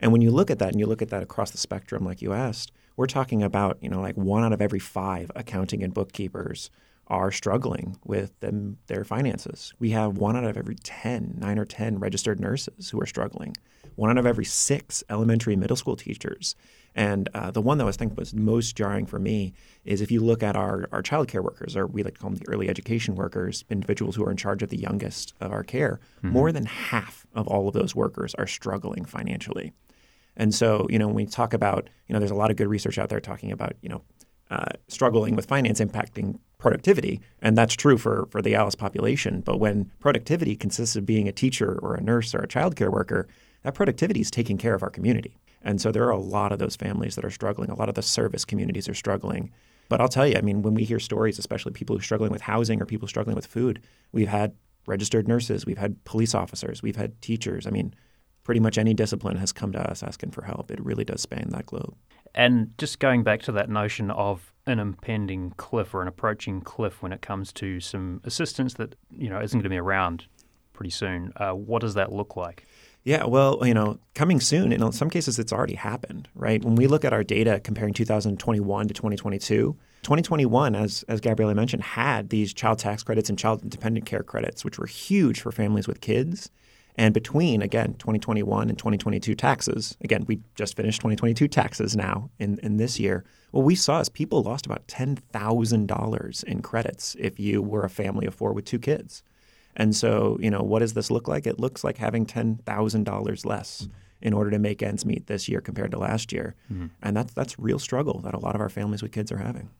And 0.00 0.12
when 0.12 0.22
you 0.22 0.30
look 0.30 0.50
at 0.50 0.58
that 0.58 0.70
and 0.70 0.80
you 0.80 0.86
look 0.86 1.02
at 1.02 1.10
that 1.10 1.22
across 1.22 1.50
the 1.50 1.58
spectrum, 1.58 2.04
like 2.04 2.22
you 2.22 2.32
asked, 2.32 2.72
we're 2.96 3.06
talking 3.06 3.42
about, 3.42 3.78
you 3.80 3.88
know, 3.88 4.00
like 4.00 4.16
one 4.16 4.42
out 4.42 4.52
of 4.52 4.62
every 4.62 4.78
five 4.78 5.30
accounting 5.36 5.82
and 5.82 5.94
bookkeepers 5.94 6.70
are 7.10 7.32
struggling 7.32 7.96
with 8.04 8.38
them, 8.40 8.78
their 8.86 9.04
finances. 9.04 9.74
We 9.78 9.90
have 9.90 10.16
one 10.16 10.36
out 10.36 10.44
of 10.44 10.56
every 10.56 10.76
10, 10.76 11.36
nine 11.38 11.58
or 11.58 11.64
10 11.64 11.98
registered 11.98 12.40
nurses 12.40 12.88
who 12.88 13.00
are 13.00 13.06
struggling, 13.06 13.56
one 13.96 14.10
out 14.10 14.18
of 14.18 14.26
every 14.26 14.44
six 14.44 15.02
elementary 15.10 15.56
middle 15.56 15.76
school 15.76 15.96
teachers. 15.96 16.54
And 16.94 17.28
uh, 17.34 17.50
the 17.50 17.60
one 17.60 17.78
that 17.78 17.86
I 17.86 17.92
think 17.92 18.16
was 18.16 18.32
most 18.34 18.76
jarring 18.76 19.06
for 19.06 19.18
me 19.18 19.52
is 19.84 20.00
if 20.00 20.10
you 20.10 20.20
look 20.20 20.42
at 20.42 20.56
our, 20.56 20.88
our 20.92 21.02
child 21.02 21.28
care 21.28 21.42
workers, 21.42 21.76
or 21.76 21.86
we 21.86 22.02
like 22.02 22.14
to 22.14 22.20
call 22.20 22.30
them 22.30 22.38
the 22.38 22.48
early 22.48 22.68
education 22.68 23.14
workers, 23.14 23.64
individuals 23.68 24.16
who 24.16 24.24
are 24.24 24.30
in 24.30 24.36
charge 24.36 24.62
of 24.62 24.70
the 24.70 24.78
youngest 24.78 25.34
of 25.40 25.52
our 25.52 25.62
care, 25.62 26.00
mm-hmm. 26.18 26.30
more 26.30 26.52
than 26.52 26.66
half 26.66 27.26
of 27.34 27.46
all 27.48 27.68
of 27.68 27.74
those 27.74 27.94
workers 27.94 28.34
are 28.36 28.46
struggling 28.46 29.04
financially. 29.04 29.72
And 30.36 30.54
so, 30.54 30.86
you 30.88 30.98
know, 30.98 31.06
when 31.06 31.16
we 31.16 31.26
talk 31.26 31.52
about, 31.54 31.90
you 32.06 32.12
know, 32.12 32.18
there's 32.18 32.30
a 32.30 32.36
lot 32.36 32.50
of 32.50 32.56
good 32.56 32.68
research 32.68 32.98
out 32.98 33.08
there 33.08 33.20
talking 33.20 33.52
about, 33.52 33.74
you 33.82 33.88
know, 33.88 34.02
uh, 34.50 34.70
struggling 34.88 35.36
with 35.36 35.46
finance 35.46 35.80
impacting 35.80 36.38
productivity, 36.60 37.20
and 37.42 37.56
that's 37.56 37.74
true 37.74 37.98
for, 37.98 38.28
for 38.30 38.40
the 38.42 38.54
Alice 38.54 38.74
population. 38.74 39.40
But 39.40 39.58
when 39.58 39.90
productivity 39.98 40.54
consists 40.54 40.96
of 40.96 41.06
being 41.06 41.28
a 41.28 41.32
teacher 41.32 41.78
or 41.82 41.94
a 41.94 42.02
nurse 42.02 42.34
or 42.34 42.40
a 42.40 42.48
childcare 42.48 42.92
worker, 42.92 43.26
that 43.62 43.74
productivity 43.74 44.20
is 44.20 44.30
taking 44.30 44.58
care 44.58 44.74
of 44.74 44.82
our 44.82 44.90
community. 44.90 45.36
And 45.62 45.80
so 45.80 45.92
there 45.92 46.04
are 46.04 46.10
a 46.10 46.18
lot 46.18 46.52
of 46.52 46.58
those 46.58 46.76
families 46.76 47.16
that 47.16 47.24
are 47.24 47.30
struggling. 47.30 47.70
A 47.70 47.74
lot 47.74 47.88
of 47.88 47.94
the 47.94 48.02
service 48.02 48.44
communities 48.44 48.88
are 48.88 48.94
struggling. 48.94 49.50
But 49.88 50.00
I'll 50.00 50.08
tell 50.08 50.26
you, 50.26 50.36
I 50.36 50.40
mean, 50.40 50.62
when 50.62 50.74
we 50.74 50.84
hear 50.84 51.00
stories, 51.00 51.38
especially 51.38 51.72
people 51.72 51.96
who 51.96 52.00
are 52.00 52.04
struggling 52.04 52.30
with 52.30 52.42
housing 52.42 52.80
or 52.80 52.86
people 52.86 53.08
struggling 53.08 53.36
with 53.36 53.46
food, 53.46 53.82
we've 54.12 54.28
had 54.28 54.54
registered 54.86 55.28
nurses, 55.28 55.66
we've 55.66 55.78
had 55.78 56.02
police 56.04 56.34
officers, 56.34 56.82
we've 56.82 56.96
had 56.96 57.20
teachers. 57.20 57.66
I 57.66 57.70
mean, 57.70 57.94
pretty 58.44 58.60
much 58.60 58.78
any 58.78 58.94
discipline 58.94 59.36
has 59.36 59.52
come 59.52 59.72
to 59.72 59.90
us 59.90 60.02
asking 60.02 60.30
for 60.30 60.44
help. 60.44 60.70
It 60.70 60.84
really 60.84 61.04
does 61.04 61.20
span 61.22 61.50
that 61.50 61.66
globe. 61.66 61.94
And 62.34 62.72
just 62.78 62.98
going 62.98 63.22
back 63.22 63.42
to 63.42 63.52
that 63.52 63.68
notion 63.68 64.10
of 64.10 64.52
an 64.66 64.78
impending 64.78 65.50
cliff 65.56 65.94
or 65.94 66.02
an 66.02 66.08
approaching 66.08 66.60
cliff 66.60 67.02
when 67.02 67.12
it 67.12 67.22
comes 67.22 67.52
to 67.54 67.80
some 67.80 68.20
assistance 68.24 68.74
that 68.74 68.94
you 69.10 69.28
know 69.28 69.40
isn't 69.40 69.58
going 69.58 69.64
to 69.64 69.68
be 69.70 69.78
around 69.78 70.26
pretty 70.72 70.90
soon, 70.90 71.32
uh, 71.36 71.52
what 71.52 71.80
does 71.80 71.94
that 71.94 72.12
look 72.12 72.36
like? 72.36 72.66
Yeah, 73.02 73.24
well, 73.24 73.58
you 73.66 73.72
know, 73.72 73.98
coming 74.14 74.40
soon. 74.40 74.72
In 74.72 74.92
some 74.92 75.08
cases, 75.08 75.38
it's 75.38 75.52
already 75.52 75.74
happened, 75.74 76.28
right? 76.34 76.62
When 76.62 76.74
we 76.74 76.86
look 76.86 77.04
at 77.04 77.14
our 77.14 77.24
data 77.24 77.58
comparing 77.60 77.94
2021 77.94 78.88
to 78.88 78.94
2022, 78.94 79.76
2021, 80.02 80.74
as 80.74 81.04
as 81.08 81.20
Gabriella 81.20 81.54
mentioned, 81.54 81.82
had 81.82 82.28
these 82.28 82.52
child 82.52 82.78
tax 82.78 83.02
credits 83.02 83.30
and 83.30 83.38
child 83.38 83.68
dependent 83.68 84.06
care 84.06 84.22
credits, 84.22 84.64
which 84.64 84.78
were 84.78 84.86
huge 84.86 85.40
for 85.40 85.50
families 85.50 85.88
with 85.88 86.00
kids. 86.00 86.50
And 86.96 87.14
between, 87.14 87.62
again, 87.62 87.94
2021 87.94 88.68
and 88.68 88.78
2022 88.78 89.34
taxes, 89.34 89.96
again, 90.00 90.24
we 90.26 90.40
just 90.54 90.76
finished 90.76 91.00
2022 91.00 91.48
taxes 91.48 91.96
now 91.96 92.30
in, 92.38 92.58
in 92.58 92.76
this 92.76 92.98
year. 92.98 93.24
What 93.52 93.64
we 93.64 93.74
saw 93.74 94.00
is 94.00 94.08
people 94.08 94.42
lost 94.42 94.66
about 94.66 94.86
$10,000 94.86 96.44
in 96.44 96.62
credits 96.62 97.16
if 97.18 97.40
you 97.40 97.62
were 97.62 97.84
a 97.84 97.90
family 97.90 98.26
of 98.26 98.34
four 98.34 98.52
with 98.52 98.64
two 98.64 98.78
kids. 98.78 99.22
And 99.76 99.94
so, 99.94 100.36
you 100.40 100.50
know, 100.50 100.62
what 100.62 100.80
does 100.80 100.94
this 100.94 101.10
look 101.10 101.28
like? 101.28 101.46
It 101.46 101.58
looks 101.58 101.84
like 101.84 101.98
having 101.98 102.26
$10,000 102.26 103.46
less 103.46 103.88
in 104.20 104.34
order 104.34 104.50
to 104.50 104.58
make 104.58 104.82
ends 104.82 105.06
meet 105.06 105.26
this 105.26 105.48
year 105.48 105.60
compared 105.60 105.90
to 105.92 105.98
last 105.98 106.32
year. 106.32 106.54
Mm-hmm. 106.72 106.86
And 107.02 107.16
that's, 107.16 107.32
that's 107.32 107.58
real 107.58 107.78
struggle 107.78 108.20
that 108.20 108.34
a 108.34 108.38
lot 108.38 108.54
of 108.54 108.60
our 108.60 108.68
families 108.68 109.02
with 109.02 109.12
kids 109.12 109.32
are 109.32 109.38
having. 109.38 109.70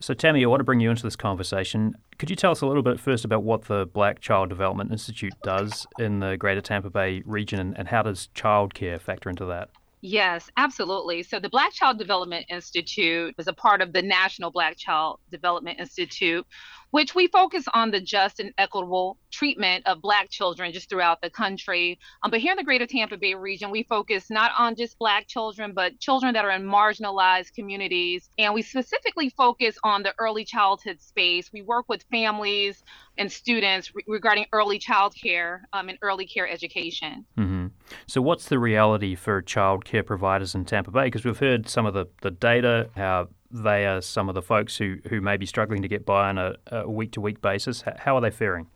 So, 0.00 0.14
Tammy, 0.14 0.44
I 0.44 0.46
want 0.46 0.60
to 0.60 0.64
bring 0.64 0.78
you 0.78 0.90
into 0.90 1.02
this 1.02 1.16
conversation. 1.16 1.94
Could 2.18 2.30
you 2.30 2.36
tell 2.36 2.52
us 2.52 2.60
a 2.60 2.66
little 2.66 2.84
bit 2.84 3.00
first 3.00 3.24
about 3.24 3.42
what 3.42 3.62
the 3.62 3.86
Black 3.86 4.20
Child 4.20 4.48
Development 4.48 4.92
Institute 4.92 5.32
does 5.42 5.88
in 5.98 6.20
the 6.20 6.36
Greater 6.36 6.60
Tampa 6.60 6.88
Bay 6.88 7.22
region 7.26 7.58
and, 7.58 7.76
and 7.76 7.88
how 7.88 8.02
does 8.02 8.28
childcare 8.34 9.00
factor 9.00 9.28
into 9.28 9.44
that? 9.46 9.70
Yes, 10.00 10.48
absolutely. 10.56 11.24
So 11.24 11.40
the 11.40 11.48
Black 11.48 11.72
Child 11.72 11.98
Development 11.98 12.46
Institute 12.48 13.34
is 13.36 13.48
a 13.48 13.52
part 13.52 13.80
of 13.80 13.92
the 13.92 14.02
National 14.02 14.52
Black 14.52 14.76
Child 14.76 15.18
Development 15.32 15.80
Institute, 15.80 16.46
which 16.92 17.16
we 17.16 17.26
focus 17.26 17.64
on 17.74 17.90
the 17.90 18.00
just 18.00 18.38
and 18.38 18.52
equitable 18.58 19.18
treatment 19.32 19.84
of 19.86 20.00
Black 20.00 20.30
children 20.30 20.72
just 20.72 20.88
throughout 20.88 21.20
the 21.20 21.30
country. 21.30 21.98
Um, 22.22 22.30
but 22.30 22.38
here 22.38 22.52
in 22.52 22.56
the 22.56 22.62
greater 22.62 22.86
Tampa 22.86 23.16
Bay 23.16 23.34
region, 23.34 23.72
we 23.72 23.82
focus 23.82 24.30
not 24.30 24.52
on 24.56 24.76
just 24.76 24.96
Black 25.00 25.26
children, 25.26 25.72
but 25.74 25.98
children 25.98 26.32
that 26.34 26.44
are 26.44 26.52
in 26.52 26.62
marginalized 26.62 27.52
communities. 27.54 28.30
And 28.38 28.54
we 28.54 28.62
specifically 28.62 29.30
focus 29.30 29.76
on 29.82 30.04
the 30.04 30.14
early 30.20 30.44
childhood 30.44 31.00
space. 31.00 31.50
We 31.52 31.62
work 31.62 31.86
with 31.88 32.04
families 32.10 32.84
and 33.18 33.30
students 33.30 33.92
re- 33.94 34.04
regarding 34.06 34.46
early 34.52 34.78
child 34.78 35.12
care 35.20 35.66
um, 35.72 35.88
and 35.88 35.98
early 36.02 36.26
care 36.26 36.48
education. 36.48 37.26
Mm-hmm. 37.36 37.57
So, 38.06 38.22
what's 38.22 38.48
the 38.48 38.58
reality 38.58 39.14
for 39.14 39.42
child 39.42 39.84
care 39.84 40.02
providers 40.02 40.54
in 40.54 40.64
Tampa 40.64 40.90
Bay? 40.90 41.04
Because 41.04 41.24
we've 41.24 41.38
heard 41.38 41.68
some 41.68 41.86
of 41.86 41.94
the, 41.94 42.06
the 42.22 42.30
data, 42.30 42.90
how 42.96 43.28
they 43.50 43.86
are 43.86 44.00
some 44.00 44.28
of 44.28 44.34
the 44.34 44.42
folks 44.42 44.76
who, 44.76 44.96
who 45.08 45.20
may 45.20 45.36
be 45.36 45.46
struggling 45.46 45.82
to 45.82 45.88
get 45.88 46.04
by 46.04 46.28
on 46.28 46.56
a 46.66 46.88
week 46.88 47.12
to 47.12 47.20
week 47.20 47.40
basis. 47.40 47.82
How 47.98 48.16
are 48.16 48.20
they 48.20 48.30
faring? 48.30 48.66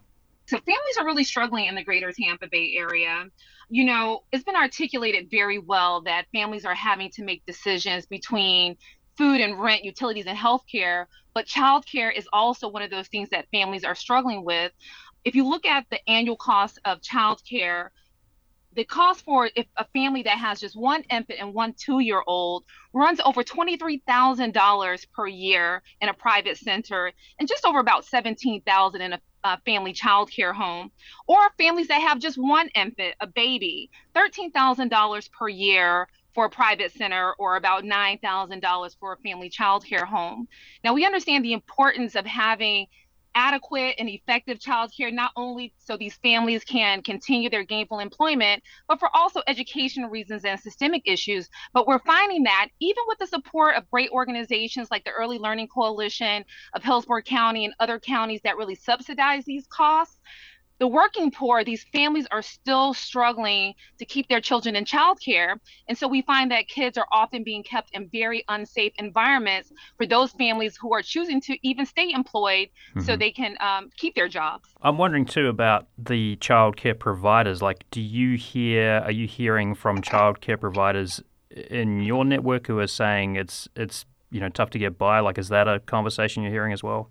So, 0.46 0.58
families 0.58 0.96
are 0.98 1.06
really 1.06 1.24
struggling 1.24 1.66
in 1.66 1.74
the 1.74 1.84
greater 1.84 2.12
Tampa 2.12 2.48
Bay 2.48 2.74
area. 2.76 3.26
You 3.68 3.84
know, 3.84 4.24
it's 4.32 4.44
been 4.44 4.56
articulated 4.56 5.30
very 5.30 5.58
well 5.58 6.02
that 6.02 6.26
families 6.32 6.64
are 6.64 6.74
having 6.74 7.10
to 7.12 7.24
make 7.24 7.44
decisions 7.46 8.06
between 8.06 8.76
food 9.16 9.40
and 9.40 9.60
rent, 9.60 9.84
utilities, 9.84 10.26
and 10.26 10.36
healthcare. 10.36 11.06
But 11.34 11.46
childcare 11.46 12.14
is 12.14 12.28
also 12.32 12.68
one 12.68 12.82
of 12.82 12.90
those 12.90 13.08
things 13.08 13.30
that 13.30 13.46
families 13.50 13.84
are 13.84 13.94
struggling 13.94 14.44
with. 14.44 14.72
If 15.24 15.34
you 15.34 15.48
look 15.48 15.64
at 15.64 15.86
the 15.90 16.06
annual 16.08 16.36
cost 16.36 16.78
of 16.84 17.00
childcare, 17.00 17.88
the 18.74 18.84
cost 18.84 19.24
for 19.24 19.50
if 19.54 19.66
a 19.76 19.84
family 19.92 20.22
that 20.22 20.38
has 20.38 20.60
just 20.60 20.76
one 20.76 21.02
infant 21.10 21.38
and 21.40 21.54
one 21.54 21.74
two-year-old 21.74 22.64
runs 22.92 23.20
over 23.24 23.42
$23,000 23.42 25.06
per 25.12 25.26
year 25.26 25.82
in 26.00 26.08
a 26.08 26.14
private 26.14 26.56
center 26.56 27.12
and 27.38 27.48
just 27.48 27.64
over 27.64 27.78
about 27.78 28.04
17,000 28.04 29.00
in 29.00 29.12
a, 29.14 29.20
family 29.64 29.92
child 29.92 30.30
care 30.30 30.52
home 30.52 30.88
or 31.26 31.36
families 31.58 31.88
that 31.88 32.00
have 32.00 32.20
just 32.20 32.38
one 32.38 32.68
infant, 32.76 33.12
a 33.20 33.26
baby, 33.26 33.90
$13,000 34.14 35.32
per 35.32 35.48
year 35.48 36.06
for 36.32 36.44
a 36.46 36.50
private 36.50 36.92
center 36.92 37.32
or 37.38 37.56
about 37.56 37.82
$9,000 37.82 38.96
for 39.00 39.14
a 39.14 39.16
family 39.18 39.48
child 39.48 39.84
care 39.84 40.04
home. 40.04 40.46
Now 40.84 40.94
we 40.94 41.04
understand 41.04 41.44
the 41.44 41.52
importance 41.52 42.14
of 42.14 42.24
having 42.24 42.86
adequate 43.34 43.94
and 43.98 44.08
effective 44.08 44.60
child 44.60 44.92
care, 44.96 45.10
not 45.10 45.32
only 45.36 45.72
so 45.78 45.96
these 45.96 46.16
families 46.16 46.64
can 46.64 47.02
continue 47.02 47.48
their 47.48 47.64
gainful 47.64 47.98
employment, 47.98 48.62
but 48.88 48.98
for 48.98 49.08
also 49.14 49.42
educational 49.46 50.10
reasons 50.10 50.44
and 50.44 50.58
systemic 50.60 51.02
issues. 51.06 51.48
But 51.72 51.86
we're 51.86 51.98
finding 52.00 52.42
that 52.44 52.68
even 52.80 53.02
with 53.06 53.18
the 53.18 53.26
support 53.26 53.76
of 53.76 53.90
great 53.90 54.10
organizations 54.10 54.90
like 54.90 55.04
the 55.04 55.10
Early 55.10 55.38
Learning 55.38 55.68
Coalition 55.68 56.44
of 56.74 56.82
Hillsborough 56.82 57.22
County 57.22 57.64
and 57.64 57.74
other 57.80 57.98
counties 57.98 58.40
that 58.44 58.56
really 58.56 58.74
subsidize 58.74 59.44
these 59.44 59.66
costs, 59.66 60.18
the 60.82 60.88
working 60.88 61.30
poor, 61.30 61.62
these 61.62 61.86
families 61.92 62.26
are 62.32 62.42
still 62.42 62.92
struggling 62.92 63.72
to 64.00 64.04
keep 64.04 64.26
their 64.26 64.40
children 64.40 64.74
in 64.74 64.84
childcare. 64.84 65.54
And 65.86 65.96
so 65.96 66.08
we 66.08 66.22
find 66.22 66.50
that 66.50 66.66
kids 66.66 66.98
are 66.98 67.06
often 67.12 67.44
being 67.44 67.62
kept 67.62 67.90
in 67.92 68.08
very 68.08 68.42
unsafe 68.48 68.92
environments 68.98 69.70
for 69.96 70.06
those 70.06 70.32
families 70.32 70.76
who 70.76 70.92
are 70.92 71.00
choosing 71.00 71.40
to 71.42 71.56
even 71.62 71.86
stay 71.86 72.10
employed 72.10 72.66
mm-hmm. 72.66 73.02
so 73.02 73.16
they 73.16 73.30
can 73.30 73.56
um, 73.60 73.90
keep 73.96 74.16
their 74.16 74.26
jobs. 74.26 74.70
I'm 74.82 74.98
wondering 74.98 75.24
too 75.24 75.46
about 75.46 75.86
the 75.96 76.34
childcare 76.38 76.98
providers. 76.98 77.62
Like, 77.62 77.84
do 77.92 78.00
you 78.00 78.36
hear, 78.36 79.02
are 79.04 79.12
you 79.12 79.28
hearing 79.28 79.76
from 79.76 80.02
childcare 80.02 80.58
providers 80.58 81.22
in 81.52 82.00
your 82.00 82.24
network 82.24 82.66
who 82.66 82.80
are 82.80 82.88
saying 82.88 83.36
it's, 83.36 83.68
it's, 83.76 84.04
you 84.32 84.40
know, 84.40 84.48
tough 84.48 84.70
to 84.70 84.80
get 84.80 84.98
by? 84.98 85.20
Like, 85.20 85.38
is 85.38 85.48
that 85.50 85.68
a 85.68 85.78
conversation 85.78 86.42
you're 86.42 86.50
hearing 86.50 86.72
as 86.72 86.82
well? 86.82 87.08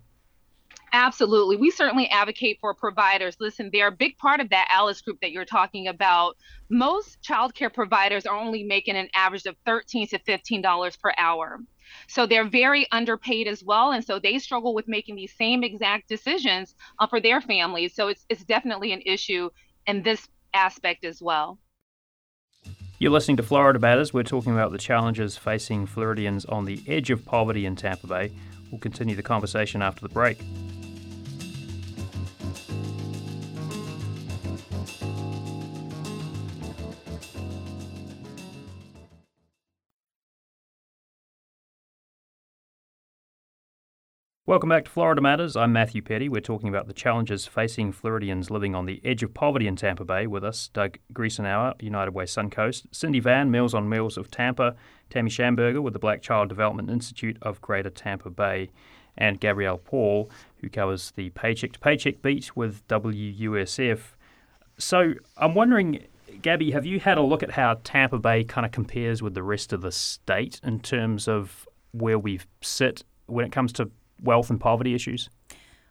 Absolutely. 0.94 1.56
We 1.56 1.70
certainly 1.70 2.06
advocate 2.08 2.58
for 2.60 2.74
providers. 2.74 3.36
Listen, 3.40 3.70
they're 3.72 3.88
a 3.88 3.92
big 3.92 4.18
part 4.18 4.40
of 4.40 4.50
that 4.50 4.68
ALICE 4.76 5.00
group 5.00 5.20
that 5.22 5.32
you're 5.32 5.46
talking 5.46 5.88
about. 5.88 6.36
Most 6.68 7.22
childcare 7.22 7.72
providers 7.72 8.26
are 8.26 8.36
only 8.36 8.62
making 8.62 8.96
an 8.96 9.08
average 9.14 9.46
of 9.46 9.56
13 9.64 10.08
to 10.08 10.18
$15 10.18 11.00
per 11.00 11.12
hour. 11.16 11.60
So 12.08 12.26
they're 12.26 12.48
very 12.48 12.86
underpaid 12.92 13.48
as 13.48 13.64
well. 13.64 13.92
And 13.92 14.04
so 14.04 14.18
they 14.18 14.38
struggle 14.38 14.74
with 14.74 14.86
making 14.86 15.16
these 15.16 15.32
same 15.32 15.64
exact 15.64 16.08
decisions 16.08 16.74
uh, 16.98 17.06
for 17.06 17.20
their 17.20 17.40
families. 17.40 17.94
So 17.94 18.08
it's, 18.08 18.26
it's 18.28 18.44
definitely 18.44 18.92
an 18.92 19.02
issue 19.06 19.48
in 19.86 20.02
this 20.02 20.28
aspect 20.52 21.04
as 21.04 21.22
well. 21.22 21.58
You're 22.98 23.10
listening 23.10 23.38
to 23.38 23.42
Florida 23.42 23.78
Matters. 23.78 24.12
We're 24.12 24.22
talking 24.22 24.52
about 24.52 24.72
the 24.72 24.78
challenges 24.78 25.36
facing 25.36 25.86
Floridians 25.86 26.44
on 26.44 26.66
the 26.66 26.82
edge 26.86 27.10
of 27.10 27.24
poverty 27.24 27.66
in 27.66 27.76
Tampa 27.76 28.06
Bay. 28.06 28.30
We'll 28.70 28.78
continue 28.78 29.16
the 29.16 29.22
conversation 29.22 29.82
after 29.82 30.02
the 30.02 30.12
break. 30.12 30.38
Welcome 44.52 44.68
back 44.68 44.84
to 44.84 44.90
Florida 44.90 45.22
Matters. 45.22 45.56
I'm 45.56 45.72
Matthew 45.72 46.02
Peddie. 46.02 46.28
We're 46.28 46.42
talking 46.42 46.68
about 46.68 46.86
the 46.86 46.92
challenges 46.92 47.46
facing 47.46 47.90
Floridians 47.90 48.50
living 48.50 48.74
on 48.74 48.84
the 48.84 49.00
edge 49.02 49.22
of 49.22 49.32
poverty 49.32 49.66
in 49.66 49.76
Tampa 49.76 50.04
Bay. 50.04 50.26
With 50.26 50.44
us, 50.44 50.68
Doug 50.68 50.98
Griesenauer, 51.14 51.80
United 51.80 52.10
Way 52.10 52.24
Suncoast, 52.26 52.84
Cindy 52.92 53.18
Van, 53.18 53.50
Meals 53.50 53.72
on 53.72 53.88
Wheels 53.88 54.18
of 54.18 54.30
Tampa, 54.30 54.76
Tammy 55.08 55.30
Schamberger 55.30 55.80
with 55.80 55.94
the 55.94 55.98
Black 55.98 56.20
Child 56.20 56.50
Development 56.50 56.90
Institute 56.90 57.38
of 57.40 57.62
Greater 57.62 57.88
Tampa 57.88 58.28
Bay, 58.28 58.68
and 59.16 59.40
Gabrielle 59.40 59.78
Paul, 59.78 60.30
who 60.60 60.68
covers 60.68 61.14
the 61.16 61.30
Paycheck 61.30 61.72
to 61.72 61.78
Paycheck 61.78 62.20
beat 62.20 62.54
with 62.54 62.86
WUSF. 62.88 64.00
So 64.76 65.14
I'm 65.38 65.54
wondering, 65.54 66.04
Gabby, 66.42 66.72
have 66.72 66.84
you 66.84 67.00
had 67.00 67.16
a 67.16 67.22
look 67.22 67.42
at 67.42 67.52
how 67.52 67.80
Tampa 67.84 68.18
Bay 68.18 68.44
kind 68.44 68.66
of 68.66 68.70
compares 68.72 69.22
with 69.22 69.32
the 69.32 69.42
rest 69.42 69.72
of 69.72 69.80
the 69.80 69.92
state 69.92 70.60
in 70.62 70.80
terms 70.80 71.26
of 71.26 71.66
where 71.92 72.18
we 72.18 72.40
sit 72.60 73.02
when 73.24 73.46
it 73.46 73.50
comes 73.50 73.72
to 73.72 73.90
wealth 74.22 74.50
and 74.50 74.60
poverty 74.60 74.94
issues? 74.94 75.28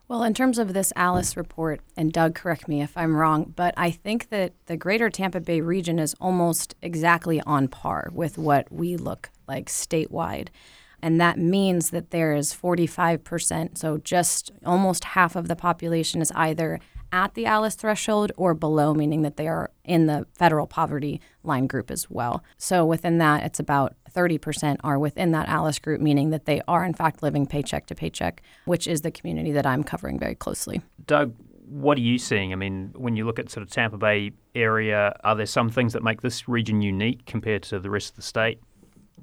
Well, 0.08 0.24
in 0.24 0.34
terms 0.34 0.60
of 0.60 0.74
this 0.74 0.92
ALICE 0.98 1.38
report, 1.38 1.80
and 1.96 2.12
Doug, 2.12 2.36
correct 2.36 2.68
me 2.68 2.82
if 2.82 2.98
I'm 2.98 3.16
wrong, 3.16 3.54
but 3.56 3.74
I 3.78 3.92
think 3.92 4.28
that 4.28 4.52
the 4.66 4.76
greater 4.76 5.10
Tampa 5.10 5.40
Bay 5.40 5.62
region 5.62 6.00
is 6.00 6.16
almost 6.20 6.76
exactly 6.82 7.40
on 7.42 7.70
par 7.70 8.10
with 8.12 8.38
what 8.38 8.70
we 8.70 8.98
look 8.98 9.30
like 9.48 9.68
statewide. 9.68 10.50
And 11.02 11.22
that 11.22 11.38
means 11.40 11.92
that 11.92 12.12
there 12.12 12.34
is 12.34 12.54
45%, 12.54 13.78
so 13.78 14.00
just 14.00 14.52
almost 14.66 15.06
half 15.06 15.38
of 15.38 15.48
the 15.48 15.56
population 15.56 16.22
is 16.22 16.32
either 16.36 16.80
at 17.12 17.34
the 17.34 17.46
ALICE 17.46 17.76
threshold 17.76 18.32
or 18.38 18.54
below, 18.54 18.94
meaning 18.94 19.22
that 19.22 19.38
they 19.38 19.48
are 19.48 19.72
in 19.84 20.06
the 20.06 20.26
federal 20.34 20.68
poverty 20.68 21.22
line 21.44 21.68
group 21.68 21.92
as 21.92 22.10
well. 22.10 22.44
So 22.58 22.86
within 22.86 23.18
that, 23.20 23.44
it's 23.44 23.60
about 23.60 23.96
30% 24.14 24.78
are 24.84 25.00
within 25.00 25.32
that 25.32 25.50
ALICE 25.50 25.80
group, 25.80 26.02
meaning 26.02 26.30
that 26.32 26.46
they 26.46 26.62
are 26.68 26.84
in 26.84 26.94
fact 26.94 27.24
living 27.24 27.46
paycheck 27.46 27.86
to 27.88 27.96
paycheck, 27.96 28.42
which 28.66 28.88
is 28.88 29.02
the 29.02 29.12
community 29.12 29.52
that 29.52 29.66
I'm 29.66 29.84
covering 29.84 30.20
very 30.20 30.36
closely. 30.36 30.82
Doug, 31.06 31.34
what 31.66 31.98
are 31.98 32.02
you 32.02 32.18
seeing? 32.18 32.52
I 32.52 32.56
mean, 32.56 32.92
when 32.96 33.16
you 33.16 33.26
look 33.26 33.40
at 33.40 33.50
sort 33.50 33.64
of 33.64 33.72
Tampa 33.72 33.98
Bay 33.98 34.32
area, 34.54 35.16
are 35.24 35.36
there 35.36 35.46
some 35.46 35.70
things 35.70 35.94
that 35.94 36.04
make 36.04 36.22
this 36.22 36.48
region 36.48 36.82
unique 36.82 37.26
compared 37.26 37.64
to 37.64 37.80
the 37.80 37.90
rest 37.90 38.10
of 38.10 38.16
the 38.18 38.22
state? 38.22 38.60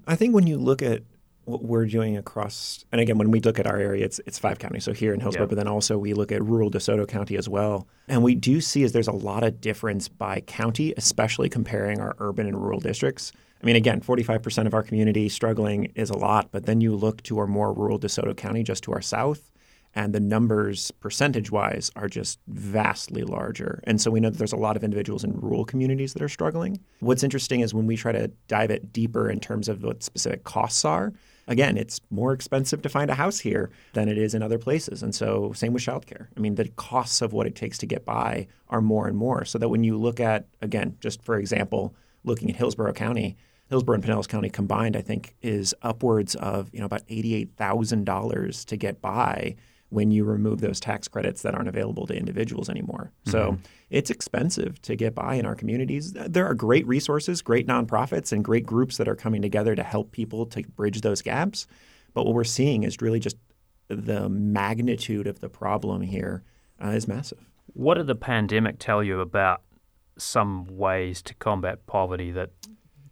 I 0.06 0.16
think 0.16 0.34
when 0.34 0.46
you 0.46 0.56
look 0.56 0.80
at 0.80 1.02
what 1.48 1.64
we're 1.64 1.86
doing 1.86 2.16
across, 2.16 2.84
and 2.92 3.00
again, 3.00 3.18
when 3.18 3.30
we 3.30 3.40
look 3.40 3.58
at 3.58 3.66
our 3.66 3.78
area, 3.78 4.04
it's 4.04 4.20
it's 4.26 4.38
five 4.38 4.58
counties. 4.58 4.84
So 4.84 4.92
here 4.92 5.14
in 5.14 5.20
Hillsborough, 5.20 5.44
yep. 5.44 5.50
but 5.50 5.56
then 5.56 5.68
also 5.68 5.98
we 5.98 6.12
look 6.12 6.30
at 6.30 6.42
rural 6.42 6.70
DeSoto 6.70 7.08
County 7.08 7.36
as 7.36 7.48
well. 7.48 7.88
And 8.06 8.22
we 8.22 8.34
do 8.34 8.60
see 8.60 8.82
is 8.82 8.92
there's 8.92 9.08
a 9.08 9.12
lot 9.12 9.42
of 9.42 9.60
difference 9.60 10.08
by 10.08 10.40
county, 10.40 10.94
especially 10.96 11.48
comparing 11.48 12.00
our 12.00 12.14
urban 12.18 12.46
and 12.46 12.60
rural 12.60 12.80
districts. 12.80 13.32
I 13.62 13.66
mean, 13.66 13.76
again, 13.76 14.00
45% 14.00 14.66
of 14.66 14.74
our 14.74 14.82
community 14.82 15.28
struggling 15.28 15.86
is 15.96 16.10
a 16.10 16.16
lot, 16.16 16.50
but 16.52 16.66
then 16.66 16.80
you 16.80 16.94
look 16.94 17.22
to 17.24 17.38
our 17.38 17.46
more 17.46 17.72
rural 17.72 17.98
DeSoto 17.98 18.36
County, 18.36 18.62
just 18.62 18.84
to 18.84 18.92
our 18.92 19.00
south, 19.00 19.50
and 19.94 20.14
the 20.14 20.20
numbers 20.20 20.90
percentage 20.92 21.50
wise 21.50 21.90
are 21.96 22.08
just 22.08 22.38
vastly 22.46 23.24
larger. 23.24 23.80
And 23.84 24.00
so 24.00 24.10
we 24.10 24.20
know 24.20 24.30
that 24.30 24.38
there's 24.38 24.52
a 24.52 24.56
lot 24.56 24.76
of 24.76 24.84
individuals 24.84 25.24
in 25.24 25.32
rural 25.32 25.64
communities 25.64 26.12
that 26.12 26.22
are 26.22 26.28
struggling. 26.28 26.78
What's 27.00 27.24
interesting 27.24 27.60
is 27.60 27.74
when 27.74 27.86
we 27.86 27.96
try 27.96 28.12
to 28.12 28.28
dive 28.46 28.70
it 28.70 28.92
deeper 28.92 29.28
in 29.28 29.40
terms 29.40 29.68
of 29.68 29.82
what 29.82 30.02
specific 30.02 30.44
costs 30.44 30.84
are, 30.84 31.12
again, 31.48 31.76
it's 31.76 32.00
more 32.10 32.32
expensive 32.32 32.82
to 32.82 32.88
find 32.88 33.10
a 33.10 33.14
house 33.14 33.40
here 33.40 33.70
than 33.94 34.08
it 34.08 34.16
is 34.16 34.34
in 34.34 34.42
other 34.42 34.58
places. 34.58 35.02
And 35.02 35.14
so, 35.14 35.52
same 35.54 35.72
with 35.72 35.82
childcare. 35.82 36.28
I 36.36 36.40
mean, 36.40 36.54
the 36.54 36.68
costs 36.68 37.20
of 37.20 37.32
what 37.32 37.46
it 37.46 37.56
takes 37.56 37.78
to 37.78 37.86
get 37.86 38.04
by 38.04 38.46
are 38.68 38.80
more 38.80 39.08
and 39.08 39.16
more. 39.16 39.44
So 39.44 39.58
that 39.58 39.68
when 39.68 39.82
you 39.82 39.96
look 39.96 40.20
at, 40.20 40.46
again, 40.62 40.96
just 41.00 41.22
for 41.22 41.36
example, 41.36 41.94
looking 42.22 42.50
at 42.50 42.56
Hillsborough 42.56 42.92
County, 42.92 43.36
Hillsborough 43.70 43.96
and 43.96 44.04
Pinellas 44.04 44.28
County 44.28 44.48
combined, 44.50 44.96
I 44.96 45.02
think, 45.02 45.34
is 45.42 45.74
upwards 45.82 46.34
of 46.36 46.70
you 46.72 46.80
know 46.80 46.86
about 46.86 47.02
eighty-eight 47.08 47.50
thousand 47.56 48.04
dollars 48.04 48.64
to 48.66 48.76
get 48.76 49.00
by 49.00 49.56
when 49.90 50.10
you 50.10 50.24
remove 50.24 50.60
those 50.60 50.80
tax 50.80 51.08
credits 51.08 51.42
that 51.42 51.54
aren't 51.54 51.68
available 51.68 52.06
to 52.06 52.14
individuals 52.14 52.68
anymore. 52.68 53.10
Mm-hmm. 53.24 53.30
So 53.30 53.58
it's 53.90 54.10
expensive 54.10 54.80
to 54.82 54.96
get 54.96 55.14
by 55.14 55.34
in 55.36 55.46
our 55.46 55.54
communities. 55.54 56.12
There 56.12 56.46
are 56.46 56.54
great 56.54 56.86
resources, 56.86 57.40
great 57.40 57.66
nonprofits, 57.66 58.32
and 58.32 58.44
great 58.44 58.66
groups 58.66 58.98
that 58.98 59.08
are 59.08 59.16
coming 59.16 59.40
together 59.40 59.74
to 59.74 59.82
help 59.82 60.12
people 60.12 60.44
to 60.46 60.62
bridge 60.76 61.00
those 61.00 61.22
gaps. 61.22 61.66
But 62.12 62.26
what 62.26 62.34
we're 62.34 62.44
seeing 62.44 62.82
is 62.82 63.00
really 63.00 63.20
just 63.20 63.36
the 63.88 64.28
magnitude 64.28 65.26
of 65.26 65.40
the 65.40 65.48
problem 65.48 66.02
here 66.02 66.42
uh, 66.82 66.88
is 66.88 67.08
massive. 67.08 67.48
What 67.72 67.94
did 67.94 68.06
the 68.06 68.14
pandemic 68.14 68.78
tell 68.78 69.02
you 69.02 69.20
about 69.20 69.62
some 70.18 70.66
ways 70.66 71.22
to 71.22 71.34
combat 71.34 71.86
poverty 71.86 72.30
that 72.32 72.50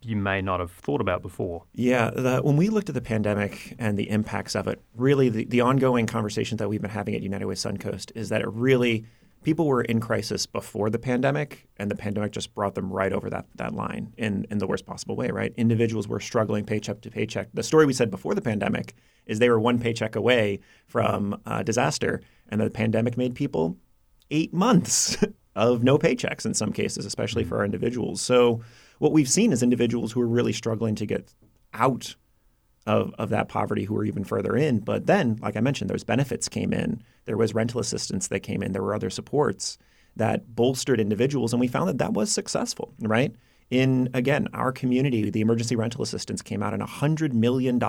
you 0.07 0.17
may 0.17 0.41
not 0.41 0.61
have 0.61 0.71
thought 0.71 1.01
about 1.01 1.21
before. 1.21 1.65
Yeah, 1.75 2.11
the, 2.11 2.39
when 2.39 2.57
we 2.57 2.69
looked 2.69 2.89
at 2.89 2.95
the 2.95 3.01
pandemic 3.01 3.75
and 3.79 3.99
the 3.99 4.09
impacts 4.09 4.55
of 4.55 4.69
it, 4.69 4.81
really 4.95 5.29
the, 5.29 5.45
the 5.45 5.61
ongoing 5.61 6.07
conversation 6.07 6.57
that 6.59 6.69
we've 6.69 6.81
been 6.81 6.91
having 6.91 7.15
at 7.15 7.23
United 7.23 7.47
Way 7.47 7.55
Suncoast 7.55 8.13
is 8.15 8.29
that 8.29 8.41
it 8.41 8.49
really 8.49 9.05
people 9.43 9.67
were 9.67 9.83
in 9.83 10.01
crisis 10.01 10.45
before 10.45 10.91
the 10.91 10.99
pandemic, 10.99 11.69
and 11.77 11.89
the 11.91 11.95
pandemic 11.95 12.33
just 12.33 12.53
brought 12.55 12.75
them 12.75 12.93
right 12.93 13.13
over 13.13 13.31
that, 13.31 13.47
that 13.55 13.75
line 13.75 14.13
in, 14.17 14.45
in 14.51 14.59
the 14.59 14.67
worst 14.67 14.87
possible 14.87 15.15
way, 15.15 15.31
right? 15.31 15.53
Individuals 15.57 16.09
were 16.09 16.19
struggling 16.19 16.65
paycheck 16.65 17.01
to 17.01 17.11
paycheck. 17.11 17.49
The 17.55 17.63
story 17.63 17.87
we 17.87 17.93
said 17.93 18.11
before 18.11 18.35
the 18.35 18.43
pandemic 18.43 18.95
is 19.25 19.39
they 19.39 19.49
were 19.49 19.61
one 19.61 19.79
paycheck 19.79 20.17
away 20.17 20.59
from 20.87 21.41
uh, 21.47 21.63
disaster, 21.63 22.23
and 22.49 22.61
the 22.61 22.71
pandemic 22.71 23.17
made 23.17 23.35
people 23.35 23.77
eight 24.33 24.53
months 24.53 25.17
of 25.57 25.85
no 25.85 25.97
paychecks 25.97 26.45
in 26.45 26.55
some 26.55 26.73
cases, 26.73 27.07
especially 27.07 27.43
mm-hmm. 27.43 27.51
for 27.51 27.59
our 27.59 27.65
individuals. 27.65 28.21
So 28.21 28.63
what 28.99 29.13
we've 29.13 29.29
seen 29.29 29.53
is 29.53 29.63
individuals 29.63 30.13
who 30.13 30.21
are 30.21 30.27
really 30.27 30.53
struggling 30.53 30.95
to 30.97 31.07
get 31.07 31.35
out 31.75 32.15
of, 32.87 33.13
of 33.19 33.31
that 33.31 33.49
poverty 33.49 33.85
who 33.85 33.97
are 33.97 34.05
even 34.05 34.25
further 34.25 34.57
in. 34.57 34.79
But 34.79 35.07
then, 35.07 35.39
like 35.43 35.57
I 35.57 35.61
mentioned, 35.61 35.91
those 35.91 36.05
benefits 36.05 36.49
came 36.49 36.73
in. 36.73 37.03
There 37.25 37.37
was 37.37 37.55
rental 37.55 37.81
assistance 37.81 38.29
that 38.29 38.41
came 38.41 38.63
in. 38.63 38.73
There 38.73 38.83
were 38.83 38.95
other 38.95 39.11
supports 39.11 39.77
that 40.15 40.55
bolstered 40.55 41.01
individuals, 41.01 41.53
and 41.53 41.61
we 41.61 41.69
found 41.69 41.89
that 41.89 41.99
that 41.99 42.15
was 42.15 42.31
successful, 42.31 42.95
right? 43.01 43.35
In 43.69 44.09
again, 44.15 44.49
our 44.55 44.73
community, 44.73 45.29
the 45.29 45.41
emergency 45.41 45.75
rental 45.75 46.03
assistance 46.03 46.41
came 46.41 46.63
out, 46.63 46.73
and 46.73 46.83
$100 46.83 47.33
million 47.33 47.81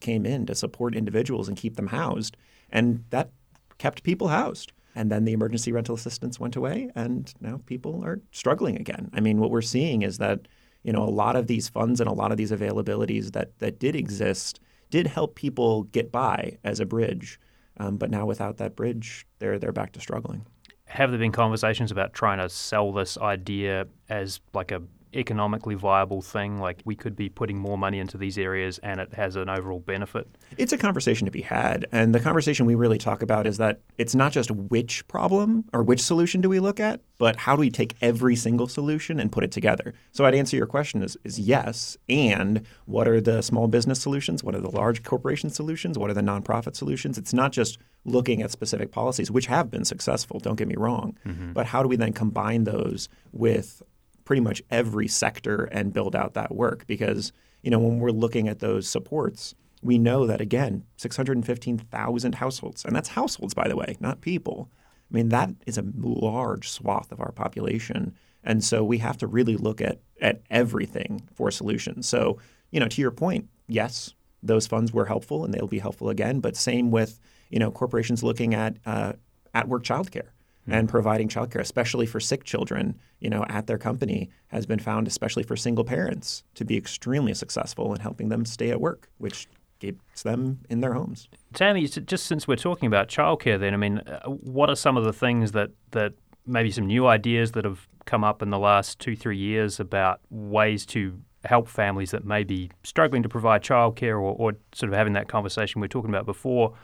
came 0.00 0.24
in 0.24 0.46
to 0.46 0.54
support 0.54 0.96
individuals 0.96 1.48
and 1.48 1.56
keep 1.56 1.76
them 1.76 1.88
housed. 1.88 2.36
And 2.70 3.04
that 3.10 3.30
kept 3.78 4.02
people 4.02 4.28
housed. 4.28 4.72
And 4.96 5.12
then 5.12 5.24
the 5.24 5.32
emergency 5.32 5.70
rental 5.70 5.94
assistance 5.94 6.40
went 6.40 6.56
away, 6.56 6.90
and 6.96 7.32
now 7.40 7.60
people 7.66 8.02
are 8.04 8.20
struggling 8.32 8.76
again. 8.76 9.10
I 9.12 9.20
mean, 9.20 9.38
what 9.38 9.50
we're 9.50 9.62
seeing 9.62 10.02
is 10.02 10.18
that 10.18 10.48
you 10.86 10.92
know, 10.92 11.02
a 11.02 11.10
lot 11.10 11.34
of 11.34 11.48
these 11.48 11.68
funds 11.68 12.00
and 12.00 12.08
a 12.08 12.12
lot 12.12 12.30
of 12.30 12.38
these 12.38 12.52
availabilities 12.52 13.32
that 13.32 13.58
that 13.58 13.80
did 13.80 13.96
exist 13.96 14.60
did 14.88 15.08
help 15.08 15.34
people 15.34 15.82
get 15.82 16.12
by 16.12 16.58
as 16.62 16.78
a 16.78 16.86
bridge. 16.86 17.40
Um, 17.78 17.96
but 17.96 18.08
now 18.08 18.24
without 18.24 18.58
that 18.58 18.76
bridge, 18.76 19.26
they're 19.40 19.58
they're 19.58 19.72
back 19.72 19.92
to 19.94 20.00
struggling. 20.00 20.46
Have 20.84 21.10
there 21.10 21.18
been 21.18 21.32
conversations 21.32 21.90
about 21.90 22.14
trying 22.14 22.38
to 22.38 22.48
sell 22.48 22.92
this 22.92 23.18
idea 23.18 23.88
as 24.08 24.38
like 24.54 24.70
a 24.70 24.80
economically 25.16 25.74
viable 25.74 26.22
thing? 26.22 26.58
Like 26.58 26.82
we 26.84 26.94
could 26.94 27.16
be 27.16 27.28
putting 27.28 27.58
more 27.58 27.78
money 27.78 27.98
into 27.98 28.18
these 28.18 28.38
areas 28.38 28.78
and 28.78 29.00
it 29.00 29.14
has 29.14 29.36
an 29.36 29.48
overall 29.48 29.80
benefit? 29.80 30.28
It's 30.58 30.72
a 30.72 30.78
conversation 30.78 31.24
to 31.24 31.30
be 31.30 31.42
had. 31.42 31.86
And 31.92 32.14
the 32.14 32.20
conversation 32.20 32.66
we 32.66 32.74
really 32.74 32.98
talk 32.98 33.22
about 33.22 33.46
is 33.46 33.58
that 33.58 33.80
it's 33.98 34.14
not 34.14 34.32
just 34.32 34.50
which 34.50 35.06
problem 35.08 35.64
or 35.72 35.82
which 35.82 36.02
solution 36.02 36.40
do 36.40 36.48
we 36.48 36.60
look 36.60 36.80
at, 36.80 37.00
but 37.18 37.36
how 37.36 37.56
do 37.56 37.60
we 37.60 37.70
take 37.70 37.94
every 38.00 38.36
single 38.36 38.68
solution 38.68 39.18
and 39.18 39.32
put 39.32 39.42
it 39.42 39.50
together? 39.50 39.94
So 40.12 40.24
I'd 40.24 40.34
answer 40.34 40.56
your 40.56 40.66
question 40.66 41.02
is, 41.02 41.16
is 41.24 41.38
yes. 41.38 41.96
And 42.08 42.66
what 42.84 43.08
are 43.08 43.20
the 43.20 43.42
small 43.42 43.68
business 43.68 44.00
solutions? 44.00 44.44
What 44.44 44.54
are 44.54 44.60
the 44.60 44.70
large 44.70 45.02
corporation 45.02 45.50
solutions? 45.50 45.98
What 45.98 46.10
are 46.10 46.14
the 46.14 46.20
nonprofit 46.20 46.76
solutions? 46.76 47.16
It's 47.16 47.32
not 47.32 47.52
just 47.52 47.78
looking 48.06 48.42
at 48.42 48.50
specific 48.50 48.92
policies, 48.92 49.30
which 49.30 49.46
have 49.46 49.70
been 49.70 49.84
successful, 49.84 50.38
don't 50.38 50.56
get 50.56 50.68
me 50.68 50.76
wrong, 50.76 51.18
mm-hmm. 51.26 51.52
but 51.52 51.66
how 51.66 51.82
do 51.82 51.88
we 51.88 51.96
then 51.96 52.12
combine 52.12 52.64
those 52.64 53.08
with 53.32 53.82
pretty 54.26 54.40
much 54.42 54.60
every 54.70 55.08
sector 55.08 55.64
and 55.72 55.94
build 55.94 56.14
out 56.14 56.34
that 56.34 56.54
work 56.54 56.86
because 56.86 57.32
you 57.62 57.70
know 57.70 57.78
when 57.78 57.98
we're 57.98 58.10
looking 58.10 58.48
at 58.48 58.58
those 58.58 58.86
supports 58.86 59.54
we 59.82 59.96
know 59.96 60.26
that 60.26 60.42
again 60.42 60.84
615,000 60.96 62.34
households 62.34 62.84
and 62.84 62.94
that's 62.94 63.08
households 63.08 63.54
by 63.54 63.68
the 63.68 63.76
way 63.76 63.96
not 64.00 64.20
people. 64.20 64.68
I 65.10 65.14
mean 65.14 65.30
that 65.30 65.50
is 65.66 65.78
a 65.78 65.84
large 65.96 66.68
swath 66.68 67.12
of 67.12 67.20
our 67.20 67.32
population 67.32 68.14
and 68.44 68.62
so 68.62 68.84
we 68.84 68.98
have 68.98 69.16
to 69.18 69.26
really 69.26 69.56
look 69.56 69.80
at 69.80 70.00
at 70.20 70.42
everything 70.50 71.28
for 71.34 71.50
solutions. 71.50 72.06
So 72.06 72.38
you 72.70 72.80
know 72.80 72.88
to 72.88 73.00
your 73.00 73.12
point 73.12 73.48
yes 73.68 74.12
those 74.42 74.66
funds 74.66 74.92
were 74.92 75.06
helpful 75.06 75.44
and 75.44 75.54
they'll 75.54 75.66
be 75.68 75.78
helpful 75.78 76.10
again 76.10 76.40
but 76.40 76.56
same 76.56 76.90
with 76.90 77.20
you 77.48 77.60
know 77.60 77.70
corporations 77.70 78.24
looking 78.24 78.54
at 78.54 78.76
uh, 78.84 79.12
at 79.54 79.68
work 79.68 79.84
childcare 79.84 80.30
and 80.68 80.88
providing 80.88 81.28
childcare, 81.28 81.60
especially 81.60 82.06
for 82.06 82.20
sick 82.20 82.44
children, 82.44 82.98
you 83.20 83.30
know, 83.30 83.44
at 83.48 83.66
their 83.66 83.78
company 83.78 84.30
has 84.48 84.66
been 84.66 84.78
found, 84.78 85.06
especially 85.06 85.42
for 85.42 85.56
single 85.56 85.84
parents, 85.84 86.42
to 86.54 86.64
be 86.64 86.76
extremely 86.76 87.34
successful 87.34 87.94
in 87.94 88.00
helping 88.00 88.28
them 88.28 88.44
stay 88.44 88.70
at 88.70 88.80
work, 88.80 89.08
which 89.18 89.46
keeps 89.78 90.22
them 90.22 90.60
in 90.70 90.80
their 90.80 90.94
homes. 90.94 91.28
Tammy, 91.52 91.86
just 91.86 92.26
since 92.26 92.48
we're 92.48 92.56
talking 92.56 92.86
about 92.86 93.08
childcare, 93.08 93.58
then 93.58 93.74
I 93.74 93.76
mean, 93.76 93.98
uh, 93.98 94.20
what 94.28 94.70
are 94.70 94.76
some 94.76 94.96
of 94.96 95.04
the 95.04 95.12
things 95.12 95.52
that 95.52 95.70
that 95.92 96.14
maybe 96.46 96.70
some 96.70 96.86
new 96.86 97.06
ideas 97.06 97.52
that 97.52 97.64
have 97.64 97.86
come 98.04 98.24
up 98.24 98.40
in 98.40 98.50
the 98.50 98.58
last 98.58 98.98
two 98.98 99.16
three 99.16 99.36
years 99.36 99.80
about 99.80 100.20
ways 100.30 100.86
to 100.86 101.20
help 101.44 101.68
families 101.68 102.10
that 102.10 102.24
may 102.24 102.42
be 102.42 102.70
struggling 102.82 103.22
to 103.22 103.28
provide 103.28 103.62
childcare 103.62 104.14
or, 104.14 104.34
or 104.34 104.52
sort 104.72 104.90
of 104.90 104.96
having 104.96 105.12
that 105.12 105.28
conversation 105.28 105.80
we 105.80 105.84
are 105.84 105.88
talking 105.88 106.10
about 106.10 106.26
before 106.26 106.74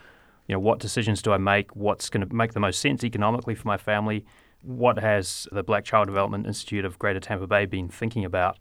you 0.47 0.53
know, 0.53 0.59
what 0.59 0.79
decisions 0.79 1.21
do 1.21 1.31
I 1.31 1.37
make? 1.37 1.75
What's 1.75 2.09
going 2.09 2.27
to 2.27 2.35
make 2.35 2.53
the 2.53 2.59
most 2.59 2.79
sense 2.79 3.03
economically 3.03 3.55
for 3.55 3.67
my 3.67 3.77
family? 3.77 4.25
What 4.61 4.99
has 4.99 5.47
the 5.51 5.63
Black 5.63 5.85
Child 5.85 6.07
Development 6.07 6.45
Institute 6.45 6.85
of 6.85 6.99
Greater 6.99 7.19
Tampa 7.19 7.47
Bay 7.47 7.65
been 7.65 7.89
thinking 7.89 8.25
about 8.25 8.57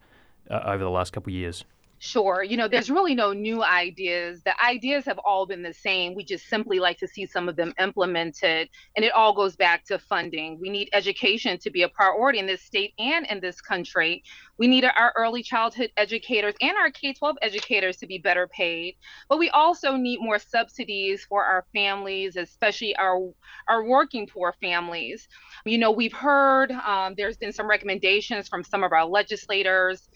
uh, 0.51 0.61
over 0.65 0.83
the 0.83 0.91
last 0.91 1.13
couple 1.13 1.31
of 1.31 1.35
years? 1.35 1.65
Sure. 2.05 2.43
You 2.43 2.57
know, 2.57 2.67
there's 2.67 2.91
really 2.91 3.15
no 3.15 3.33
new 3.33 3.63
ideas. 3.63 4.43
The 4.43 4.61
ideas 4.61 5.05
have 5.05 5.21
all 5.21 5.47
been 5.47 5.63
the 5.63 5.73
same. 5.73 6.17
We 6.17 6.25
just 6.25 6.49
simply 6.49 6.81
like 6.81 6.99
to 6.99 7.07
see 7.07 7.27
some 7.27 7.49
of 7.49 7.55
them 7.55 7.73
implemented. 7.79 8.69
And 8.97 9.05
it 9.05 9.13
all 9.13 9.33
goes 9.33 9.55
back 9.55 9.85
to 9.85 10.01
funding. 10.01 10.59
We 10.61 10.69
need 10.69 10.89
education 10.93 11.59
to 11.61 11.71
be 11.71 11.83
a 11.83 11.89
priority 11.89 12.41
in 12.41 12.47
this 12.47 12.63
state 12.63 12.93
and 12.99 13.25
in 13.29 13.39
this 13.39 13.61
country. 13.61 14.25
We 14.59 14.67
need 14.67 14.85
our 14.85 15.13
early 15.17 15.45
childhood 15.45 15.93
educators 15.97 16.55
and 16.61 16.77
our 16.77 16.91
K 16.91 17.13
12 17.13 17.37
educators 17.41 17.99
to 17.99 18.09
be 18.09 18.19
better 18.19 18.49
paid. 18.49 18.97
But 19.29 19.39
we 19.39 19.49
also 19.51 19.95
need 19.95 20.19
more 20.21 20.41
subsidies 20.41 21.25
for 21.29 21.45
our 21.45 21.65
families, 21.73 22.35
especially 22.35 22.97
our, 22.97 23.33
our 23.69 23.85
working 23.85 24.27
poor 24.27 24.57
families. 24.61 25.29
You 25.65 25.79
know, 25.79 25.93
we've 25.93 26.13
heard 26.13 26.73
um, 26.73 27.15
there's 27.17 27.37
been 27.37 27.53
some 27.53 27.71
recommendations 27.71 28.49
from 28.49 28.65
some 28.65 28.83
of 28.83 28.91
our 28.93 29.07
legislators 29.07 30.09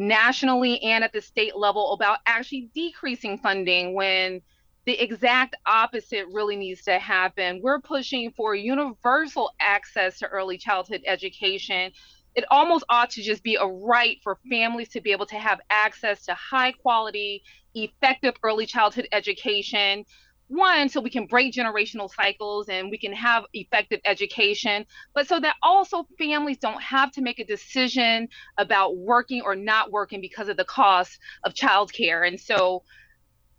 nationally 0.00 0.82
and 0.82 1.04
at 1.04 1.12
the 1.12 1.20
state 1.20 1.54
level 1.54 1.92
about 1.92 2.18
actually 2.26 2.70
decreasing 2.74 3.36
funding 3.36 3.94
when 3.94 4.40
the 4.86 4.98
exact 4.98 5.54
opposite 5.66 6.24
really 6.32 6.56
needs 6.56 6.82
to 6.82 6.98
happen. 6.98 7.60
We're 7.62 7.80
pushing 7.80 8.30
for 8.30 8.54
universal 8.54 9.50
access 9.60 10.18
to 10.20 10.26
early 10.28 10.56
childhood 10.56 11.02
education. 11.06 11.92
It 12.34 12.44
almost 12.50 12.84
ought 12.88 13.10
to 13.10 13.22
just 13.22 13.42
be 13.42 13.56
a 13.56 13.66
right 13.66 14.16
for 14.22 14.38
families 14.48 14.88
to 14.90 15.02
be 15.02 15.12
able 15.12 15.26
to 15.26 15.38
have 15.38 15.60
access 15.68 16.24
to 16.24 16.34
high 16.34 16.72
quality, 16.72 17.42
effective 17.74 18.34
early 18.42 18.64
childhood 18.64 19.06
education 19.12 20.06
one 20.50 20.88
so 20.88 21.00
we 21.00 21.10
can 21.10 21.26
break 21.26 21.52
generational 21.52 22.10
cycles 22.12 22.68
and 22.68 22.90
we 22.90 22.98
can 22.98 23.12
have 23.12 23.44
effective 23.52 24.00
education 24.04 24.84
but 25.14 25.26
so 25.26 25.40
that 25.40 25.56
also 25.62 26.06
families 26.18 26.58
don't 26.58 26.82
have 26.82 27.10
to 27.12 27.22
make 27.22 27.38
a 27.38 27.44
decision 27.44 28.28
about 28.58 28.96
working 28.96 29.42
or 29.42 29.54
not 29.54 29.90
working 29.90 30.20
because 30.20 30.48
of 30.48 30.56
the 30.56 30.64
cost 30.64 31.18
of 31.44 31.54
childcare. 31.54 32.26
And 32.26 32.38
so 32.38 32.82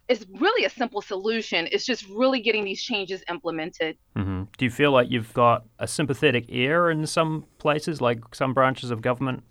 it's 0.07 0.25
really 0.39 0.65
a 0.65 0.69
simple 0.69 1.01
solution. 1.01 1.67
It's 1.71 1.85
just 1.85 2.07
really 2.09 2.41
getting 2.41 2.65
these 2.65 2.81
changes 2.81 3.23
implemented. 3.29 3.97
Mm-hmm. 4.17 4.43
do 4.57 4.65
you 4.65 4.71
feel 4.71 4.91
like 4.91 5.09
you've 5.09 5.33
got 5.33 5.65
a 5.79 5.87
sympathetic 5.87 6.45
ear 6.49 6.89
in 6.89 7.05
some 7.07 7.45
places 7.57 8.01
like 8.01 8.19
some 8.35 8.53
branches 8.53 8.91
of 8.91 9.01
government 9.01 9.43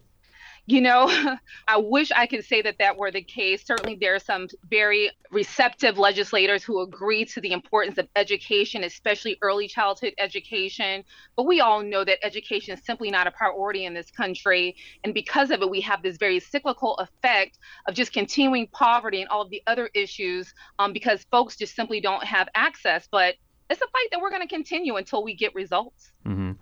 you 0.71 0.81
know, 0.81 1.11
I 1.69 1.77
wish 1.79 2.13
I 2.13 2.27
could 2.27 2.45
say 2.45 2.63
that 2.63 2.79
that 2.79 2.97
were 2.97 3.11
the 3.11 3.23
case. 3.23 3.65
Certainly, 3.65 3.97
there 3.97 4.15
are 4.15 4.21
some 4.21 4.49
very 4.71 5.11
receptive 5.31 5.99
legislators 5.99 6.63
who 6.63 6.81
agree 6.81 7.25
to 7.27 7.41
the 7.41 7.53
importance 7.53 7.99
of 7.99 8.09
education, 8.15 8.85
especially 8.85 9.37
early 9.43 9.67
childhood 9.67 10.15
education. 10.19 11.03
But 11.37 11.47
we 11.47 11.61
all 11.61 11.83
know 11.83 12.05
that 12.05 12.25
education 12.25 12.75
is 12.75 12.85
simply 12.85 13.11
not 13.11 13.27
a 13.27 13.33
priority 13.33 13.85
in 13.85 13.95
this 13.95 14.11
country. 14.11 14.77
And 15.03 15.13
because 15.13 15.51
of 15.51 15.61
it, 15.61 15.69
we 15.69 15.81
have 15.81 16.03
this 16.03 16.17
very 16.17 16.39
cyclical 16.39 16.95
effect 16.97 17.59
of 17.89 17.95
just 17.95 18.13
continuing 18.13 18.69
poverty 18.69 19.21
and 19.21 19.29
all 19.29 19.43
of 19.43 19.51
the 19.51 19.63
other 19.67 19.91
issues 19.93 20.55
um, 20.79 20.93
because 20.93 21.25
folks 21.31 21.57
just 21.57 21.75
simply 21.75 22.01
don't 22.01 22.25
have 22.25 22.49
access. 22.55 23.09
But 23.11 23.35
it's 23.69 23.81
a 23.81 23.87
fight 23.87 24.09
that 24.13 24.21
we're 24.21 24.31
going 24.31 24.43
to 24.43 24.49
continue 24.49 24.97
until 24.97 25.25
we 25.25 25.35
get 25.35 25.55
results. 25.55 26.13
Mm-hmm. 26.27 26.53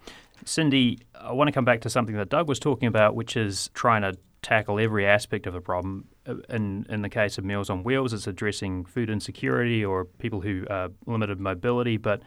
Cindy, 0.49 0.99
I 1.15 1.33
want 1.33 1.49
to 1.49 1.53
come 1.53 1.65
back 1.65 1.83
to 1.83 1.91
something 1.91 2.17
that 2.17 2.31
Doug 2.31 2.49
was 2.49 2.59
talking 2.59 2.89
about, 2.89 3.15
which 3.15 3.37
is 3.37 3.71
trying 3.75 4.03
to 4.03 4.17
tackle 4.41 4.79
every 4.79 5.07
aspect 5.07 5.47
of 5.47 5.53
the 5.53 5.61
problem. 5.61 6.07
Uh, 6.27 6.37
in, 6.49 6.87
in 6.89 7.03
the 7.03 7.09
case 7.09 7.39
of 7.39 7.45
Meals 7.45 7.69
on 7.69 7.85
Wheels, 7.85 8.13
it's 8.13 8.27
addressing 8.27 8.85
food 8.85 9.11
insecurity 9.11 9.85
or 9.85 10.07
people 10.07 10.41
who 10.41 10.65
are 10.71 10.89
limited 11.07 11.39
mobility. 11.39 11.97
But 11.97 12.23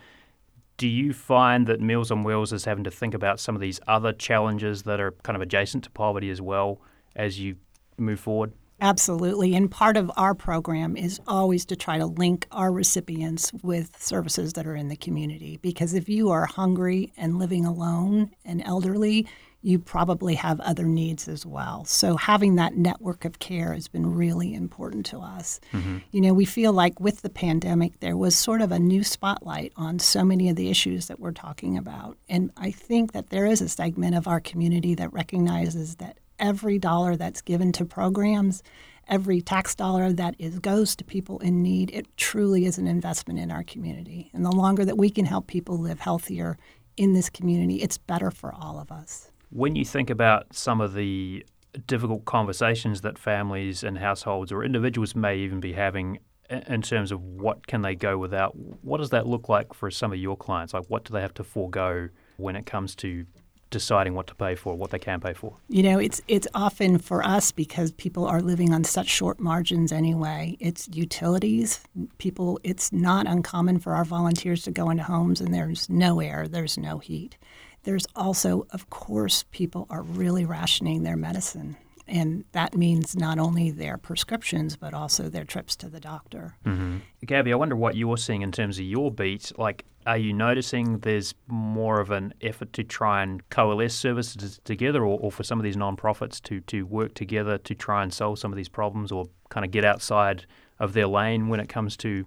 do 0.77 0.87
you 0.87 1.13
find 1.13 1.67
that 1.67 1.81
Meals 1.81 2.11
on 2.11 2.23
Wheels 2.23 2.53
is 2.53 2.65
having 2.65 2.83
to 2.83 2.91
think 2.91 3.13
about 3.13 3.39
some 3.39 3.55
of 3.55 3.61
these 3.61 3.79
other 3.87 4.13
challenges 4.13 4.83
that 4.83 4.99
are 4.99 5.11
kind 5.23 5.35
of 5.35 5.41
adjacent 5.41 5.83
to 5.85 5.89
poverty 5.89 6.29
as 6.29 6.41
well 6.41 6.79
as 7.15 7.39
you 7.39 7.55
move 7.97 8.19
forward? 8.19 8.53
Absolutely. 8.81 9.55
And 9.55 9.69
part 9.69 9.95
of 9.95 10.11
our 10.17 10.33
program 10.33 10.97
is 10.97 11.21
always 11.27 11.65
to 11.65 11.75
try 11.75 11.99
to 11.99 12.07
link 12.07 12.47
our 12.51 12.71
recipients 12.71 13.53
with 13.61 14.01
services 14.01 14.53
that 14.53 14.65
are 14.65 14.75
in 14.75 14.87
the 14.87 14.95
community. 14.95 15.57
Because 15.61 15.93
if 15.93 16.09
you 16.09 16.31
are 16.31 16.47
hungry 16.47 17.13
and 17.15 17.37
living 17.37 17.63
alone 17.63 18.31
and 18.43 18.63
elderly, 18.65 19.27
you 19.61 19.77
probably 19.77 20.33
have 20.33 20.59
other 20.61 20.85
needs 20.85 21.27
as 21.27 21.45
well. 21.45 21.85
So 21.85 22.17
having 22.17 22.55
that 22.55 22.75
network 22.75 23.25
of 23.25 23.37
care 23.37 23.73
has 23.73 23.87
been 23.87 24.15
really 24.15 24.55
important 24.55 25.05
to 25.07 25.19
us. 25.19 25.59
Mm-hmm. 25.71 25.97
You 26.11 26.21
know, 26.21 26.33
we 26.33 26.45
feel 26.45 26.73
like 26.73 26.99
with 26.99 27.21
the 27.21 27.29
pandemic, 27.29 27.99
there 27.99 28.17
was 28.17 28.35
sort 28.35 28.61
of 28.61 28.71
a 28.71 28.79
new 28.79 29.03
spotlight 29.03 29.71
on 29.75 29.99
so 29.99 30.23
many 30.23 30.49
of 30.49 30.55
the 30.55 30.71
issues 30.71 31.07
that 31.07 31.19
we're 31.19 31.31
talking 31.31 31.77
about. 31.77 32.17
And 32.27 32.51
I 32.57 32.71
think 32.71 33.11
that 33.11 33.29
there 33.29 33.45
is 33.45 33.61
a 33.61 33.69
segment 33.69 34.15
of 34.15 34.27
our 34.27 34.39
community 34.39 34.95
that 34.95 35.13
recognizes 35.13 35.97
that 35.97 36.17
every 36.41 36.77
dollar 36.79 37.15
that's 37.15 37.41
given 37.41 37.71
to 37.73 37.85
programs, 37.85 38.63
every 39.07 39.39
tax 39.39 39.75
dollar 39.75 40.11
that 40.11 40.35
is 40.39 40.59
goes 40.59 40.95
to 40.97 41.03
people 41.05 41.39
in 41.39 41.61
need, 41.61 41.91
it 41.91 42.07
truly 42.17 42.65
is 42.65 42.77
an 42.77 42.87
investment 42.87 43.39
in 43.39 43.51
our 43.51 43.63
community. 43.63 44.29
And 44.33 44.43
the 44.43 44.51
longer 44.51 44.83
that 44.83 44.97
we 44.97 45.09
can 45.09 45.25
help 45.25 45.47
people 45.47 45.77
live 45.77 45.99
healthier 45.99 46.57
in 46.97 47.13
this 47.13 47.29
community, 47.29 47.75
it's 47.75 47.97
better 47.97 48.31
for 48.31 48.53
all 48.53 48.79
of 48.79 48.91
us. 48.91 49.31
When 49.51 49.75
you 49.75 49.85
think 49.85 50.09
about 50.09 50.53
some 50.53 50.81
of 50.81 50.93
the 50.93 51.45
difficult 51.87 52.25
conversations 52.25 53.01
that 53.01 53.17
families 53.17 53.83
and 53.83 53.97
households 53.97 54.51
or 54.51 54.63
individuals 54.63 55.15
may 55.15 55.37
even 55.37 55.59
be 55.59 55.73
having 55.73 56.19
in 56.49 56.81
terms 56.81 57.13
of 57.13 57.21
what 57.21 57.65
can 57.65 57.81
they 57.81 57.95
go 57.95 58.17
without, 58.17 58.57
what 58.83 58.97
does 58.97 59.11
that 59.11 59.25
look 59.25 59.47
like 59.47 59.73
for 59.73 59.89
some 59.89 60.11
of 60.11 60.19
your 60.19 60.35
clients? 60.35 60.73
Like 60.73 60.85
what 60.87 61.05
do 61.05 61.13
they 61.13 61.21
have 61.21 61.33
to 61.35 61.45
forego 61.45 62.09
when 62.35 62.57
it 62.57 62.65
comes 62.65 62.93
to 62.95 63.25
deciding 63.71 64.13
what 64.13 64.27
to 64.27 64.35
pay 64.35 64.53
for, 64.53 64.75
what 64.75 64.91
they 64.91 64.99
can 64.99 65.19
pay 65.19 65.33
for? 65.33 65.55
You 65.67 65.81
know, 65.81 65.97
it's 65.97 66.21
it's 66.27 66.47
often 66.53 66.99
for 66.99 67.23
us 67.23 67.51
because 67.51 67.91
people 67.91 68.25
are 68.27 68.41
living 68.41 68.73
on 68.73 68.83
such 68.83 69.07
short 69.07 69.39
margins 69.39 69.91
anyway. 69.91 70.57
It's 70.59 70.87
utilities. 70.91 71.81
People 72.19 72.59
it's 72.63 72.91
not 72.91 73.25
uncommon 73.25 73.79
for 73.79 73.95
our 73.95 74.05
volunteers 74.05 74.61
to 74.63 74.71
go 74.71 74.91
into 74.91 75.03
homes 75.03 75.41
and 75.41 75.53
there's 75.53 75.89
no 75.89 76.19
air, 76.19 76.47
there's 76.47 76.77
no 76.77 76.99
heat. 76.99 77.37
There's 77.83 78.05
also, 78.15 78.67
of 78.71 78.91
course, 78.91 79.45
people 79.51 79.87
are 79.89 80.03
really 80.03 80.45
rationing 80.45 81.01
their 81.01 81.17
medicine 81.17 81.77
and 82.11 82.43
that 82.51 82.75
means 82.75 83.15
not 83.15 83.39
only 83.39 83.71
their 83.71 83.97
prescriptions 83.97 84.75
but 84.75 84.93
also 84.93 85.29
their 85.29 85.45
trips 85.45 85.75
to 85.77 85.89
the 85.89 85.99
doctor. 85.99 86.55
Mm-hmm. 86.65 86.97
Gabby, 87.25 87.53
I 87.53 87.55
wonder 87.55 87.75
what 87.75 87.95
you're 87.95 88.17
seeing 88.17 88.41
in 88.41 88.51
terms 88.51 88.77
of 88.77 88.85
your 88.85 89.09
beat. 89.11 89.51
Like, 89.57 89.85
are 90.05 90.17
you 90.17 90.33
noticing 90.33 90.99
there's 90.99 91.33
more 91.47 91.99
of 91.99 92.11
an 92.11 92.33
effort 92.41 92.73
to 92.73 92.83
try 92.83 93.23
and 93.23 93.47
coalesce 93.49 93.95
services 93.95 94.59
together, 94.65 94.99
or, 95.05 95.19
or 95.19 95.31
for 95.31 95.43
some 95.43 95.59
of 95.59 95.63
these 95.63 95.77
nonprofits 95.77 96.41
to 96.43 96.59
to 96.61 96.83
work 96.85 97.13
together 97.13 97.57
to 97.59 97.75
try 97.75 98.03
and 98.03 98.13
solve 98.13 98.39
some 98.39 98.51
of 98.51 98.57
these 98.57 98.69
problems, 98.69 99.11
or 99.11 99.27
kind 99.49 99.65
of 99.65 99.71
get 99.71 99.85
outside 99.85 100.45
of 100.79 100.93
their 100.93 101.07
lane 101.07 101.47
when 101.47 101.59
it 101.59 101.69
comes 101.69 101.95
to 101.97 102.25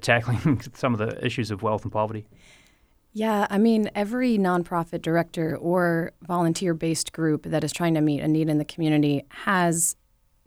tackling 0.00 0.60
some 0.74 0.92
of 0.92 0.98
the 0.98 1.24
issues 1.24 1.50
of 1.50 1.62
wealth 1.62 1.84
and 1.84 1.92
poverty? 1.92 2.26
Yeah, 3.12 3.46
I 3.50 3.58
mean, 3.58 3.90
every 3.94 4.38
nonprofit 4.38 5.02
director 5.02 5.56
or 5.56 6.12
volunteer 6.22 6.74
based 6.74 7.12
group 7.12 7.44
that 7.44 7.64
is 7.64 7.72
trying 7.72 7.94
to 7.94 8.00
meet 8.00 8.20
a 8.20 8.28
need 8.28 8.48
in 8.48 8.58
the 8.58 8.64
community 8.64 9.24
has 9.30 9.96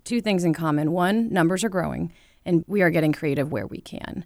two 0.05 0.21
things 0.21 0.43
in 0.43 0.53
common. 0.53 0.91
One, 0.91 1.31
numbers 1.31 1.63
are 1.63 1.69
growing, 1.69 2.13
and 2.45 2.63
we 2.67 2.81
are 2.81 2.89
getting 2.89 3.11
creative 3.11 3.51
where 3.51 3.67
we 3.67 3.81
can. 3.81 4.25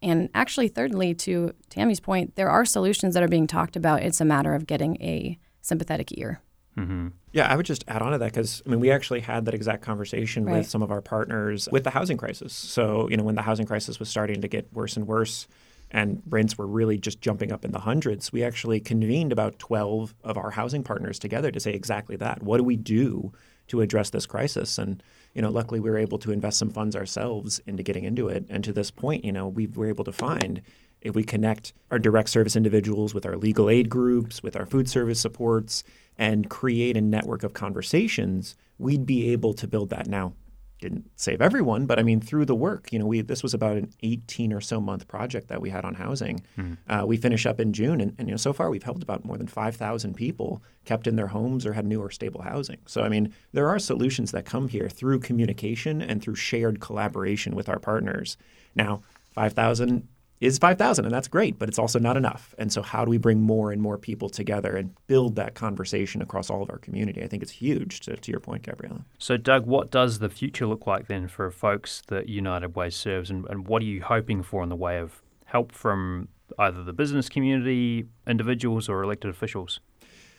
And 0.00 0.28
actually, 0.34 0.68
thirdly, 0.68 1.14
to 1.14 1.54
Tammy's 1.70 2.00
point, 2.00 2.34
there 2.34 2.50
are 2.50 2.64
solutions 2.64 3.14
that 3.14 3.22
are 3.22 3.28
being 3.28 3.46
talked 3.46 3.76
about. 3.76 4.02
It's 4.02 4.20
a 4.20 4.24
matter 4.24 4.54
of 4.54 4.66
getting 4.66 5.00
a 5.00 5.38
sympathetic 5.60 6.16
ear. 6.18 6.40
Mm-hmm. 6.76 7.08
Yeah, 7.32 7.52
I 7.52 7.56
would 7.56 7.66
just 7.66 7.84
add 7.86 8.02
on 8.02 8.12
to 8.12 8.18
that 8.18 8.32
because 8.32 8.62
I 8.66 8.70
mean 8.70 8.80
we 8.80 8.90
actually 8.90 9.20
had 9.20 9.44
that 9.44 9.54
exact 9.54 9.82
conversation 9.82 10.44
right. 10.44 10.58
with 10.58 10.68
some 10.68 10.82
of 10.82 10.90
our 10.90 11.02
partners 11.02 11.68
with 11.70 11.84
the 11.84 11.90
housing 11.90 12.16
crisis. 12.16 12.52
So 12.54 13.08
you 13.10 13.16
know 13.16 13.24
when 13.24 13.34
the 13.34 13.42
housing 13.42 13.66
crisis 13.66 13.98
was 13.98 14.08
starting 14.08 14.40
to 14.40 14.48
get 14.48 14.72
worse 14.72 14.96
and 14.96 15.06
worse, 15.06 15.46
and 15.92 16.22
rents 16.28 16.58
were 16.58 16.66
really 16.66 16.98
just 16.98 17.20
jumping 17.20 17.52
up 17.52 17.64
in 17.64 17.70
the 17.70 17.78
hundreds, 17.80 18.32
we 18.32 18.42
actually 18.42 18.80
convened 18.80 19.30
about 19.30 19.58
12 19.60 20.14
of 20.24 20.36
our 20.36 20.50
housing 20.50 20.82
partners 20.82 21.18
together 21.18 21.52
to 21.52 21.60
say 21.60 21.72
exactly 21.72 22.16
that. 22.16 22.42
What 22.42 22.56
do 22.56 22.64
we 22.64 22.76
do 22.76 23.32
to 23.68 23.82
address 23.82 24.10
this 24.10 24.26
crisis? 24.26 24.78
And 24.78 25.02
you 25.34 25.42
know, 25.42 25.50
luckily 25.50 25.80
we 25.80 25.90
were 25.90 25.98
able 25.98 26.18
to 26.18 26.32
invest 26.32 26.58
some 26.58 26.70
funds 26.70 26.96
ourselves 26.96 27.60
into 27.66 27.82
getting 27.82 28.04
into 28.04 28.28
it. 28.28 28.44
And 28.48 28.64
to 28.64 28.72
this 28.72 28.90
point, 28.90 29.24
you 29.24 29.32
know, 29.32 29.48
we 29.48 29.66
were 29.66 29.86
able 29.86 30.04
to 30.04 30.12
find 30.12 30.62
if 31.00 31.14
we 31.14 31.24
connect 31.24 31.72
our 31.90 31.98
direct 31.98 32.28
service 32.28 32.56
individuals 32.56 33.12
with 33.12 33.26
our 33.26 33.36
legal 33.36 33.68
aid 33.68 33.88
groups, 33.88 34.42
with 34.42 34.56
our 34.56 34.66
food 34.66 34.88
service 34.88 35.20
supports, 35.20 35.84
and 36.16 36.48
create 36.48 36.96
a 36.96 37.00
network 37.00 37.42
of 37.42 37.54
conversations, 37.54 38.56
we'd 38.78 39.06
be 39.06 39.30
able 39.32 39.52
to 39.54 39.66
build 39.66 39.90
that. 39.90 40.06
Now, 40.06 40.34
didn't 40.82 41.08
save 41.16 41.40
everyone, 41.40 41.86
but 41.86 41.98
I 41.98 42.02
mean, 42.02 42.20
through 42.20 42.44
the 42.44 42.54
work, 42.54 42.92
you 42.92 42.98
know, 42.98 43.06
we 43.06 43.22
this 43.22 43.42
was 43.42 43.54
about 43.54 43.78
an 43.78 43.90
18 44.02 44.52
or 44.52 44.60
so 44.60 44.80
month 44.80 45.08
project 45.08 45.48
that 45.48 45.62
we 45.62 45.70
had 45.70 45.84
on 45.84 45.94
housing. 45.94 46.42
Mm-hmm. 46.58 46.74
Uh, 46.92 47.06
we 47.06 47.16
finish 47.16 47.46
up 47.46 47.58
in 47.60 47.72
June, 47.72 48.00
and, 48.00 48.14
and, 48.18 48.28
you 48.28 48.32
know, 48.32 48.38
so 48.38 48.52
far 48.52 48.68
we've 48.68 48.82
helped 48.82 49.02
about 49.02 49.24
more 49.24 49.38
than 49.38 49.46
5,000 49.46 50.14
people 50.14 50.62
kept 50.84 51.06
in 51.06 51.16
their 51.16 51.28
homes 51.28 51.64
or 51.64 51.72
had 51.72 51.86
new 51.86 52.02
or 52.02 52.10
stable 52.10 52.42
housing. 52.42 52.78
So, 52.86 53.02
I 53.02 53.08
mean, 53.08 53.32
there 53.52 53.68
are 53.68 53.78
solutions 53.78 54.32
that 54.32 54.44
come 54.44 54.68
here 54.68 54.88
through 54.88 55.20
communication 55.20 56.02
and 56.02 56.20
through 56.20 56.34
shared 56.34 56.80
collaboration 56.80 57.54
with 57.54 57.68
our 57.68 57.78
partners. 57.78 58.36
Now, 58.74 59.02
5,000 59.32 60.08
is 60.42 60.58
5,000, 60.58 61.04
and 61.04 61.14
that's 61.14 61.28
great, 61.28 61.56
but 61.56 61.68
it's 61.68 61.78
also 61.78 62.00
not 62.00 62.16
enough. 62.16 62.52
And 62.58 62.72
so, 62.72 62.82
how 62.82 63.04
do 63.04 63.10
we 63.10 63.16
bring 63.16 63.40
more 63.40 63.70
and 63.70 63.80
more 63.80 63.96
people 63.96 64.28
together 64.28 64.76
and 64.76 64.92
build 65.06 65.36
that 65.36 65.54
conversation 65.54 66.20
across 66.20 66.50
all 66.50 66.62
of 66.62 66.70
our 66.70 66.78
community? 66.78 67.22
I 67.22 67.28
think 67.28 67.44
it's 67.44 67.52
huge, 67.52 68.00
to, 68.00 68.16
to 68.16 68.30
your 68.30 68.40
point, 68.40 68.64
Gabriella. 68.64 69.04
So, 69.18 69.36
Doug, 69.36 69.66
what 69.66 69.92
does 69.92 70.18
the 70.18 70.28
future 70.28 70.66
look 70.66 70.84
like 70.84 71.06
then 71.06 71.28
for 71.28 71.50
folks 71.52 72.02
that 72.08 72.28
United 72.28 72.74
Way 72.74 72.90
serves, 72.90 73.30
and, 73.30 73.46
and 73.48 73.68
what 73.68 73.82
are 73.82 73.84
you 73.84 74.02
hoping 74.02 74.42
for 74.42 74.64
in 74.64 74.68
the 74.68 74.76
way 74.76 74.98
of 74.98 75.22
help 75.44 75.70
from 75.70 76.28
either 76.58 76.82
the 76.82 76.92
business 76.92 77.28
community, 77.28 78.06
individuals, 78.26 78.88
or 78.88 79.04
elected 79.04 79.30
officials? 79.30 79.78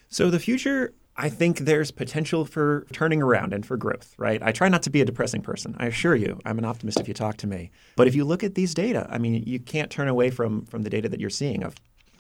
So, 0.09 0.29
the 0.29 0.39
future 0.39 0.93
I 1.15 1.29
think 1.29 1.59
there's 1.59 1.91
potential 1.91 2.43
for 2.43 2.87
turning 2.91 3.21
around 3.21 3.53
and 3.53 3.65
for 3.65 3.77
growth, 3.77 4.15
right? 4.17 4.41
I 4.41 4.51
try 4.51 4.67
not 4.67 4.81
to 4.83 4.89
be 4.89 5.01
a 5.01 5.05
depressing 5.05 5.41
person. 5.41 5.75
I 5.77 5.85
assure 5.85 6.15
you, 6.15 6.39
I'm 6.43 6.57
an 6.57 6.65
optimist 6.65 6.99
if 6.99 7.07
you 7.07 7.13
talk 7.13 7.37
to 7.37 7.47
me. 7.47 7.69
But 7.95 8.07
if 8.07 8.15
you 8.15 8.25
look 8.25 8.43
at 8.43 8.55
these 8.55 8.73
data, 8.73 9.07
I 9.09 9.19
mean, 9.19 9.43
you 9.45 9.59
can't 9.59 9.91
turn 9.91 10.07
away 10.07 10.31
from 10.31 10.65
from 10.65 10.81
the 10.83 10.89
data 10.89 11.09
that 11.09 11.19
you're 11.19 11.29
seeing 11.29 11.63
of 11.63 11.75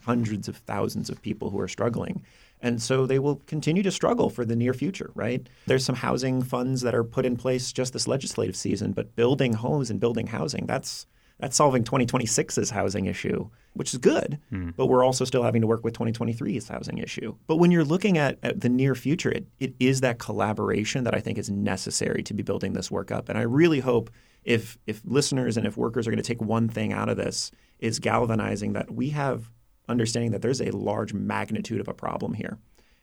hundreds 0.05 0.47
of 0.47 0.57
thousands 0.57 1.09
of 1.09 1.21
people 1.21 1.49
who 1.49 1.59
are 1.59 1.67
struggling. 1.67 2.23
And 2.61 2.81
so 2.81 3.05
they 3.05 3.19
will 3.19 3.37
continue 3.47 3.83
to 3.83 3.91
struggle 3.91 4.29
for 4.29 4.45
the 4.45 4.55
near 4.55 4.73
future, 4.73 5.11
right? 5.15 5.47
There's 5.65 5.83
some 5.83 5.95
housing 5.95 6.41
funds 6.41 6.81
that 6.81 6.95
are 6.95 7.03
put 7.03 7.25
in 7.25 7.35
place 7.35 7.73
just 7.73 7.93
this 7.93 8.07
legislative 8.07 8.55
season, 8.55 8.93
but 8.93 9.15
building 9.15 9.53
homes 9.53 9.89
and 9.89 9.99
building 9.99 10.27
housing, 10.27 10.65
that's 10.65 11.05
that's 11.39 11.55
solving 11.55 11.83
2026's 11.83 12.69
housing 12.69 13.05
issue, 13.05 13.49
which 13.73 13.93
is 13.93 13.97
good, 13.99 14.39
mm. 14.51 14.73
but 14.75 14.85
we're 14.85 15.03
also 15.03 15.25
still 15.25 15.43
having 15.43 15.61
to 15.61 15.67
work 15.67 15.83
with 15.83 15.93
2023's 15.93 16.67
housing 16.67 16.99
issue. 16.99 17.35
But 17.47 17.57
when 17.57 17.71
you're 17.71 17.83
looking 17.83 18.17
at, 18.17 18.37
at 18.43 18.61
the 18.61 18.69
near 18.69 18.95
future, 18.95 19.31
it, 19.31 19.47
it 19.59 19.73
is 19.79 20.01
that 20.01 20.19
collaboration 20.19 21.03
that 21.03 21.15
I 21.15 21.19
think 21.19 21.37
is 21.37 21.49
necessary 21.49 22.23
to 22.23 22.33
be 22.33 22.43
building 22.43 22.73
this 22.73 22.91
work 22.91 23.11
up. 23.11 23.29
And 23.29 23.37
I 23.37 23.43
really 23.43 23.79
hope 23.79 24.09
if 24.43 24.77
if 24.87 25.01
listeners 25.05 25.57
and 25.57 25.65
if 25.65 25.77
workers 25.77 26.07
are 26.07 26.11
going 26.11 26.21
to 26.21 26.27
take 26.27 26.41
one 26.41 26.67
thing 26.67 26.91
out 26.93 27.09
of 27.09 27.17
this 27.17 27.51
is 27.79 27.99
galvanizing 27.99 28.73
that 28.73 28.91
we 28.91 29.09
have 29.09 29.49
understanding 29.89 30.31
that 30.31 30.41
there's 30.41 30.61
a 30.61 30.71
large 30.71 31.13
magnitude 31.13 31.81
of 31.81 31.87
a 31.87 31.93
problem 31.93 32.33
here. 32.33 32.57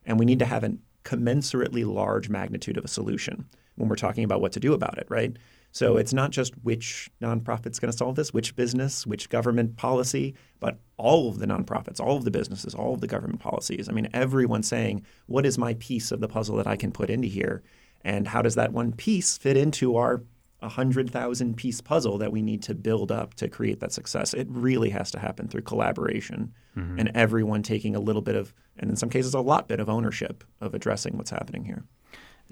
And 0.04 0.18
we 0.18 0.24
need 0.24 0.38
to 0.38 0.46
have 0.46 0.64
an 0.64 0.80
commensurately 1.04 1.84
large 1.84 2.28
magnitude 2.28 2.76
of 2.76 2.84
a 2.84 2.88
solution 2.88 3.46
when 3.76 3.88
we're 3.88 3.96
talking 3.96 4.24
about 4.24 4.40
what 4.40 4.52
to 4.52 4.60
do 4.60 4.72
about 4.74 4.98
it, 4.98 5.06
right? 5.08 5.36
So 5.72 5.96
it's 5.96 6.12
not 6.12 6.30
just 6.30 6.54
which 6.62 7.10
nonprofit's 7.22 7.78
going 7.78 7.92
to 7.92 7.96
solve 7.96 8.16
this, 8.16 8.34
which 8.34 8.56
business, 8.56 9.06
which 9.06 9.28
government 9.28 9.76
policy, 9.76 10.34
but 10.58 10.78
all 10.96 11.28
of 11.28 11.38
the 11.38 11.46
nonprofits, 11.46 12.00
all 12.00 12.16
of 12.16 12.24
the 12.24 12.30
businesses, 12.30 12.74
all 12.74 12.94
of 12.94 13.00
the 13.00 13.06
government 13.06 13.40
policies. 13.40 13.88
I 13.88 13.92
mean, 13.92 14.08
everyone's 14.12 14.68
saying, 14.68 15.04
what 15.26 15.46
is 15.46 15.58
my 15.58 15.74
piece 15.74 16.10
of 16.10 16.20
the 16.20 16.28
puzzle 16.28 16.56
that 16.56 16.66
I 16.66 16.76
can 16.76 16.90
put 16.90 17.08
into 17.08 17.28
here? 17.28 17.62
And 18.02 18.26
how 18.26 18.42
does 18.42 18.56
that 18.56 18.72
one 18.72 18.92
piece 18.92 19.38
fit 19.38 19.56
into 19.56 19.96
our 19.96 20.22
100,000 20.60 21.56
piece 21.56 21.80
puzzle 21.80 22.18
that 22.18 22.32
we 22.32 22.42
need 22.42 22.62
to 22.62 22.74
build 22.74 23.10
up 23.10 23.34
to 23.34 23.48
create 23.48 23.80
that 23.80 23.92
success. 23.92 24.34
It 24.34 24.46
really 24.50 24.90
has 24.90 25.10
to 25.12 25.18
happen 25.18 25.48
through 25.48 25.62
collaboration 25.62 26.52
mm-hmm. 26.76 26.98
and 26.98 27.10
everyone 27.14 27.62
taking 27.62 27.96
a 27.96 28.00
little 28.00 28.22
bit 28.22 28.36
of, 28.36 28.52
and 28.78 28.90
in 28.90 28.96
some 28.96 29.10
cases, 29.10 29.34
a 29.34 29.40
lot 29.40 29.68
bit 29.68 29.80
of 29.80 29.88
ownership 29.88 30.44
of 30.60 30.74
addressing 30.74 31.16
what's 31.16 31.30
happening 31.30 31.64
here. 31.64 31.84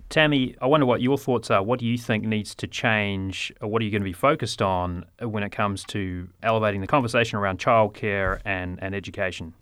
Tammy, 0.08 0.56
I 0.60 0.66
wonder 0.66 0.86
what 0.86 1.02
your 1.02 1.18
thoughts 1.18 1.50
are. 1.50 1.62
What 1.62 1.78
do 1.78 1.86
you 1.86 1.98
think 1.98 2.24
needs 2.24 2.54
to 2.56 2.66
change? 2.66 3.52
What 3.60 3.82
are 3.82 3.84
you 3.84 3.90
going 3.90 4.02
to 4.02 4.08
be 4.08 4.12
focused 4.12 4.62
on 4.62 5.04
when 5.20 5.42
it 5.42 5.50
comes 5.50 5.84
to 5.84 6.28
elevating 6.42 6.80
the 6.80 6.86
conversation 6.86 7.38
around 7.38 7.58
childcare 7.58 8.40
and, 8.44 8.78
and 8.82 8.94
education? 8.94 9.52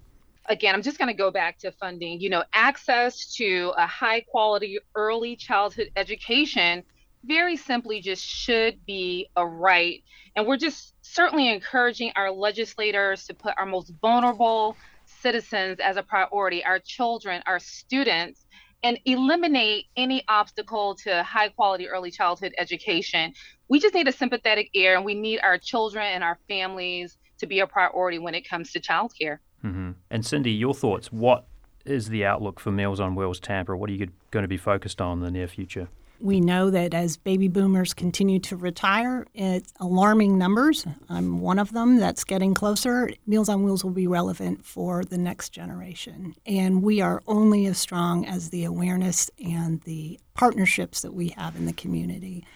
Again, 0.48 0.74
I'm 0.74 0.82
just 0.82 0.98
going 0.98 1.08
to 1.08 1.14
go 1.14 1.30
back 1.30 1.58
to 1.58 1.72
funding. 1.72 2.20
You 2.20 2.30
know, 2.30 2.44
access 2.52 3.34
to 3.34 3.72
a 3.76 3.86
high 3.86 4.20
quality 4.20 4.78
early 4.94 5.34
childhood 5.34 5.90
education 5.96 6.84
very 7.24 7.56
simply 7.56 8.00
just 8.00 8.24
should 8.24 8.84
be 8.86 9.28
a 9.36 9.44
right. 9.44 10.02
And 10.36 10.46
we're 10.46 10.56
just 10.56 10.94
certainly 11.02 11.52
encouraging 11.52 12.12
our 12.14 12.30
legislators 12.30 13.26
to 13.26 13.34
put 13.34 13.54
our 13.58 13.66
most 13.66 13.92
vulnerable 14.00 14.76
citizens 15.06 15.78
as 15.80 15.96
a 15.96 16.02
priority, 16.02 16.64
our 16.64 16.78
children, 16.78 17.42
our 17.46 17.58
students, 17.58 18.45
and 18.82 18.98
eliminate 19.04 19.86
any 19.96 20.22
obstacle 20.28 20.94
to 20.94 21.22
high 21.22 21.48
quality 21.48 21.88
early 21.88 22.10
childhood 22.10 22.54
education. 22.58 23.32
We 23.68 23.80
just 23.80 23.94
need 23.94 24.08
a 24.08 24.12
sympathetic 24.12 24.70
ear, 24.74 24.96
and 24.96 25.04
we 25.04 25.14
need 25.14 25.40
our 25.40 25.58
children 25.58 26.04
and 26.06 26.22
our 26.22 26.38
families 26.48 27.18
to 27.38 27.46
be 27.46 27.60
a 27.60 27.66
priority 27.66 28.18
when 28.18 28.34
it 28.34 28.48
comes 28.48 28.72
to 28.72 28.80
childcare. 28.80 29.38
Mm-hmm. 29.64 29.92
And 30.10 30.24
Cindy, 30.24 30.52
your 30.52 30.74
thoughts? 30.74 31.12
What 31.12 31.46
is 31.86 32.08
the 32.08 32.24
outlook 32.24 32.60
for 32.60 32.70
Meals 32.70 33.00
on 33.00 33.14
Wheels 33.14 33.40
Tampa? 33.40 33.76
What 33.76 33.88
are 33.90 33.92
you 33.92 34.08
going 34.30 34.42
to 34.44 34.48
be 34.48 34.56
focused 34.56 35.00
on 35.00 35.18
in 35.18 35.24
the 35.24 35.30
near 35.30 35.48
future? 35.48 35.88
We 36.18 36.40
know 36.40 36.70
that 36.70 36.94
as 36.94 37.18
baby 37.18 37.48
boomers 37.48 37.92
continue 37.92 38.38
to 38.40 38.56
retire, 38.56 39.26
it's 39.34 39.72
alarming 39.80 40.38
numbers. 40.38 40.86
I'm 41.10 41.40
one 41.40 41.58
of 41.58 41.72
them 41.72 41.98
that's 41.98 42.24
getting 42.24 42.54
closer. 42.54 43.10
Meals 43.26 43.50
on 43.50 43.62
Wheels 43.62 43.84
will 43.84 43.90
be 43.90 44.06
relevant 44.06 44.64
for 44.64 45.04
the 45.04 45.18
next 45.18 45.50
generation. 45.50 46.34
And 46.46 46.82
we 46.82 47.02
are 47.02 47.22
only 47.26 47.66
as 47.66 47.76
strong 47.76 48.24
as 48.24 48.48
the 48.48 48.64
awareness 48.64 49.30
and 49.44 49.82
the 49.82 50.18
partnerships 50.32 51.02
that 51.02 51.12
we 51.12 51.28
have 51.36 51.54
in 51.56 51.66
the 51.66 51.72
community 51.74 52.46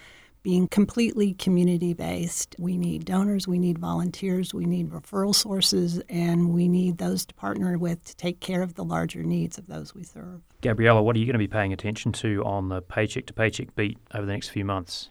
being 0.42 0.68
completely 0.68 1.34
community 1.34 1.92
based. 1.92 2.56
We 2.58 2.78
need 2.78 3.04
donors, 3.04 3.46
we 3.46 3.58
need 3.58 3.78
volunteers, 3.78 4.54
we 4.54 4.64
need 4.64 4.90
referral 4.90 5.34
sources, 5.34 6.00
and 6.08 6.52
we 6.54 6.68
need 6.68 6.98
those 6.98 7.26
to 7.26 7.34
partner 7.34 7.76
with 7.76 8.04
to 8.06 8.16
take 8.16 8.40
care 8.40 8.62
of 8.62 8.74
the 8.74 8.84
larger 8.84 9.22
needs 9.22 9.58
of 9.58 9.66
those 9.66 9.94
we 9.94 10.02
serve. 10.02 10.40
Gabriella, 10.62 11.02
what 11.02 11.16
are 11.16 11.18
you 11.18 11.26
going 11.26 11.34
to 11.34 11.38
be 11.38 11.48
paying 11.48 11.72
attention 11.72 12.12
to 12.12 12.42
on 12.44 12.68
the 12.68 12.80
paycheck 12.80 13.26
to 13.26 13.32
paycheck 13.32 13.74
beat 13.74 13.98
over 14.14 14.24
the 14.24 14.32
next 14.32 14.48
few 14.48 14.64
months? 14.64 15.10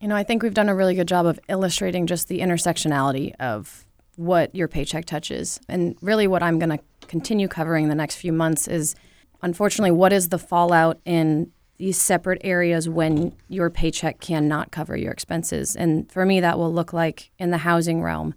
You 0.00 0.08
know, 0.08 0.16
I 0.16 0.24
think 0.24 0.42
we've 0.42 0.54
done 0.54 0.68
a 0.68 0.74
really 0.74 0.94
good 0.94 1.08
job 1.08 1.26
of 1.26 1.40
illustrating 1.48 2.06
just 2.06 2.28
the 2.28 2.40
intersectionality 2.40 3.34
of 3.40 3.86
what 4.16 4.54
your 4.54 4.68
paycheck 4.68 5.04
touches. 5.04 5.60
And 5.68 5.96
really, 6.00 6.26
what 6.26 6.42
I'm 6.42 6.58
going 6.58 6.76
to 6.76 6.80
continue 7.06 7.48
covering 7.48 7.88
the 7.88 7.94
next 7.94 8.16
few 8.16 8.32
months 8.32 8.68
is 8.68 8.94
unfortunately, 9.42 9.92
what 9.92 10.12
is 10.12 10.28
the 10.28 10.38
fallout 10.38 10.98
in 11.04 11.52
these 11.78 12.00
separate 12.00 12.40
areas 12.44 12.88
when 12.88 13.34
your 13.48 13.70
paycheck 13.70 14.20
cannot 14.20 14.70
cover 14.70 14.96
your 14.96 15.12
expenses. 15.12 15.76
And 15.76 16.10
for 16.10 16.24
me, 16.24 16.40
that 16.40 16.58
will 16.58 16.72
look 16.72 16.92
like 16.92 17.30
in 17.38 17.50
the 17.50 17.58
housing 17.58 18.02
realm, 18.02 18.34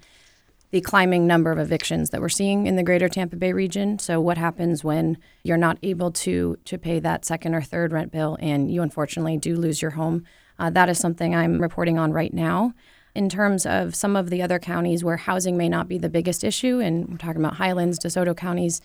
the 0.72 0.82
climbing 0.82 1.26
number 1.26 1.52
of 1.52 1.58
evictions 1.58 2.10
that 2.10 2.22
we're 2.22 2.30
seeing 2.30 2.68
in 2.68 2.76
the 2.76 2.84
greater 2.84 3.10
Tampa 3.10 3.38
Bay 3.38 3.54
region. 3.54 3.98
So, 3.98 4.20
what 4.20 4.38
happens 4.38 4.84
when 4.84 5.18
you're 5.44 5.58
not 5.58 5.78
able 5.82 6.12
to, 6.12 6.58
to 6.66 6.78
pay 6.78 7.00
that 7.00 7.26
second 7.26 7.56
or 7.56 7.62
third 7.62 7.92
rent 7.92 8.12
bill 8.12 8.38
and 8.40 8.72
you 8.72 8.82
unfortunately 8.82 9.38
do 9.38 9.56
lose 9.56 9.82
your 9.82 9.92
home? 9.92 10.26
Uh, 10.60 10.70
that 10.70 10.90
is 10.90 11.00
something 11.00 11.34
I'm 11.34 11.62
reporting 11.62 11.98
on 11.98 12.12
right 12.12 12.34
now. 12.34 12.74
In 13.16 13.30
terms 13.30 13.66
of 13.66 13.96
some 13.96 14.16
of 14.16 14.30
the 14.30 14.42
other 14.42 14.60
counties 14.60 15.04
where 15.04 15.18
housing 15.18 15.58
may 15.58 15.68
not 15.68 15.88
be 15.88 15.98
the 15.98 16.10
biggest 16.10 16.44
issue, 16.44 16.80
and 16.80 17.10
we're 17.10 17.18
talking 17.18 17.42
about 17.42 17.56
Highlands, 17.56 17.98
DeSoto 17.98 18.38
counties, 18.38 18.82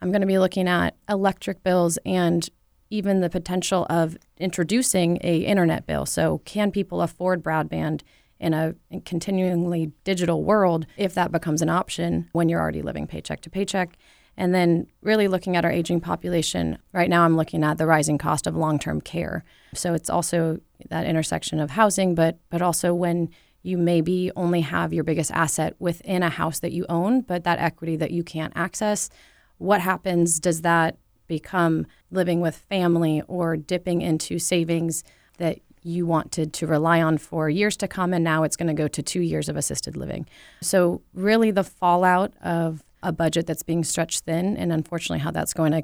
I'm 0.00 0.10
going 0.10 0.20
to 0.20 0.26
be 0.26 0.38
looking 0.38 0.68
at 0.68 0.96
electric 1.08 1.62
bills 1.62 1.98
and 2.04 2.48
even 2.90 3.20
the 3.20 3.30
potential 3.30 3.86
of 3.90 4.16
introducing 4.38 5.18
a 5.22 5.38
internet 5.38 5.86
bill. 5.86 6.06
So, 6.06 6.38
can 6.44 6.70
people 6.70 7.02
afford 7.02 7.42
broadband 7.42 8.02
in 8.40 8.54
a 8.54 8.74
continually 9.04 9.92
digital 10.04 10.44
world 10.44 10.86
if 10.96 11.12
that 11.14 11.32
becomes 11.32 11.60
an 11.60 11.68
option 11.68 12.28
when 12.32 12.48
you're 12.48 12.60
already 12.60 12.82
living 12.82 13.06
paycheck 13.06 13.40
to 13.42 13.50
paycheck? 13.50 13.96
And 14.36 14.54
then 14.54 14.86
really 15.02 15.26
looking 15.26 15.56
at 15.56 15.64
our 15.64 15.70
aging 15.70 16.00
population. 16.00 16.78
Right 16.92 17.10
now, 17.10 17.24
I'm 17.24 17.36
looking 17.36 17.64
at 17.64 17.76
the 17.76 17.86
rising 17.86 18.18
cost 18.18 18.46
of 18.46 18.54
long-term 18.54 19.00
care. 19.00 19.42
So 19.74 19.94
it's 19.94 20.08
also 20.08 20.60
that 20.90 21.06
intersection 21.06 21.58
of 21.58 21.70
housing, 21.70 22.14
but 22.14 22.38
but 22.48 22.62
also 22.62 22.94
when 22.94 23.30
you 23.62 23.76
maybe 23.76 24.30
only 24.36 24.60
have 24.60 24.92
your 24.92 25.04
biggest 25.04 25.30
asset 25.32 25.74
within 25.78 26.22
a 26.22 26.30
house 26.30 26.60
that 26.60 26.72
you 26.72 26.86
own, 26.88 27.22
but 27.22 27.44
that 27.44 27.58
equity 27.58 27.96
that 27.96 28.12
you 28.12 28.22
can't 28.22 28.52
access. 28.56 29.10
What 29.58 29.80
happens? 29.80 30.38
Does 30.38 30.62
that 30.62 30.96
become 31.28 31.86
living 32.10 32.40
with 32.40 32.56
family 32.56 33.22
or 33.28 33.56
dipping 33.56 34.02
into 34.02 34.38
savings 34.38 35.04
that 35.38 35.60
you 35.82 36.06
wanted 36.06 36.52
to 36.52 36.66
rely 36.66 37.00
on 37.00 37.18
for 37.18 37.48
years 37.48 37.76
to 37.76 37.88
come, 37.88 38.12
and 38.12 38.24
now 38.24 38.42
it's 38.42 38.56
going 38.56 38.68
to 38.68 38.74
go 38.74 38.88
to 38.88 39.02
two 39.02 39.20
years 39.20 39.48
of 39.48 39.56
assisted 39.56 39.96
living. 39.96 40.26
So, 40.60 41.02
really, 41.14 41.50
the 41.50 41.64
fallout 41.64 42.32
of 42.42 42.82
a 43.02 43.12
budget 43.12 43.46
that's 43.46 43.62
being 43.62 43.84
stretched 43.84 44.24
thin, 44.24 44.56
and 44.56 44.72
unfortunately, 44.72 45.20
how 45.20 45.30
that's 45.30 45.54
going 45.54 45.72
to 45.72 45.82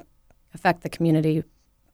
affect 0.53 0.81
the 0.81 0.89
community 0.89 1.43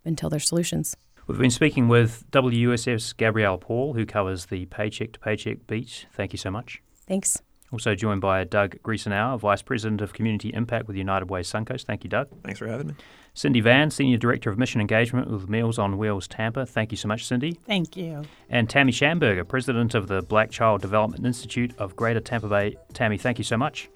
until 0.03 0.29
there's 0.29 0.47
solutions. 0.47 0.95
We've 1.27 1.37
been 1.37 1.51
speaking 1.51 1.87
with 1.87 2.25
WUSF's 2.31 3.13
Gabrielle 3.13 3.57
Paul, 3.57 3.93
who 3.93 4.05
covers 4.05 4.47
the 4.47 4.65
paycheck 4.65 5.13
to 5.13 5.19
paycheck 5.19 5.67
beat. 5.67 6.07
Thank 6.11 6.33
you 6.33 6.37
so 6.37 6.49
much. 6.49 6.81
Thanks. 7.07 7.41
Also 7.71 7.95
joined 7.95 8.19
by 8.19 8.43
Doug 8.43 8.75
Griesenauer, 8.83 9.39
Vice 9.39 9.61
President 9.61 10.01
of 10.01 10.11
Community 10.11 10.51
Impact 10.53 10.87
with 10.87 10.97
United 10.97 11.29
Way 11.29 11.41
Suncoast. 11.41 11.85
Thank 11.85 12.03
you, 12.03 12.09
Doug. 12.09 12.27
Thanks 12.43 12.59
for 12.59 12.67
having 12.67 12.87
me. 12.87 12.93
Cindy 13.33 13.61
Van, 13.61 13.89
Senior 13.89 14.17
Director 14.17 14.49
of 14.49 14.57
Mission 14.57 14.81
Engagement 14.81 15.29
with 15.29 15.47
Meals 15.47 15.79
on 15.79 15.97
Wheels 15.97 16.27
Tampa. 16.27 16.65
Thank 16.65 16.91
you 16.91 16.97
so 16.97 17.07
much, 17.07 17.25
Cindy. 17.25 17.53
Thank 17.65 17.95
you. 17.95 18.23
And 18.49 18.69
Tammy 18.69 18.91
Schamberger, 18.91 19.47
President 19.47 19.95
of 19.95 20.07
the 20.07 20.21
Black 20.21 20.51
Child 20.51 20.81
Development 20.81 21.25
Institute 21.25 21.73
of 21.77 21.95
Greater 21.95 22.19
Tampa 22.19 22.49
Bay. 22.49 22.75
Tammy, 22.93 23.17
thank 23.17 23.37
you 23.37 23.45
so 23.45 23.55
much. 23.55 23.89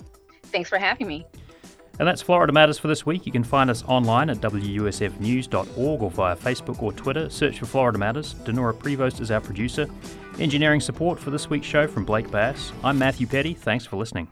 Thanks 0.43 0.69
for 0.69 0.77
having 0.77 1.07
me. 1.07 1.25
And 1.99 2.07
that's 2.07 2.21
Florida 2.21 2.51
Matters 2.51 2.77
for 2.77 2.87
this 2.89 3.05
week. 3.05 3.25
You 3.25 3.31
can 3.31 3.43
find 3.43 3.69
us 3.69 3.83
online 3.87 4.29
at 4.29 4.37
WUSFnews.org 4.37 6.01
or 6.01 6.11
via 6.11 6.35
Facebook 6.35 6.81
or 6.81 6.91
Twitter. 6.91 7.29
Search 7.29 7.59
for 7.59 7.65
Florida 7.65 7.97
Matters. 7.97 8.35
Dinorah 8.35 8.77
Prevost 8.77 9.21
is 9.21 9.31
our 9.31 9.39
producer. 9.39 9.87
Engineering 10.39 10.81
support 10.81 11.19
for 11.19 11.29
this 11.29 11.49
week's 11.49 11.67
show 11.67 11.87
from 11.87 12.03
Blake 12.03 12.29
Bass. 12.29 12.73
I'm 12.83 12.97
Matthew 12.97 13.25
Peddie. 13.25 13.53
Thanks 13.53 13.85
for 13.85 13.95
listening. 13.95 14.27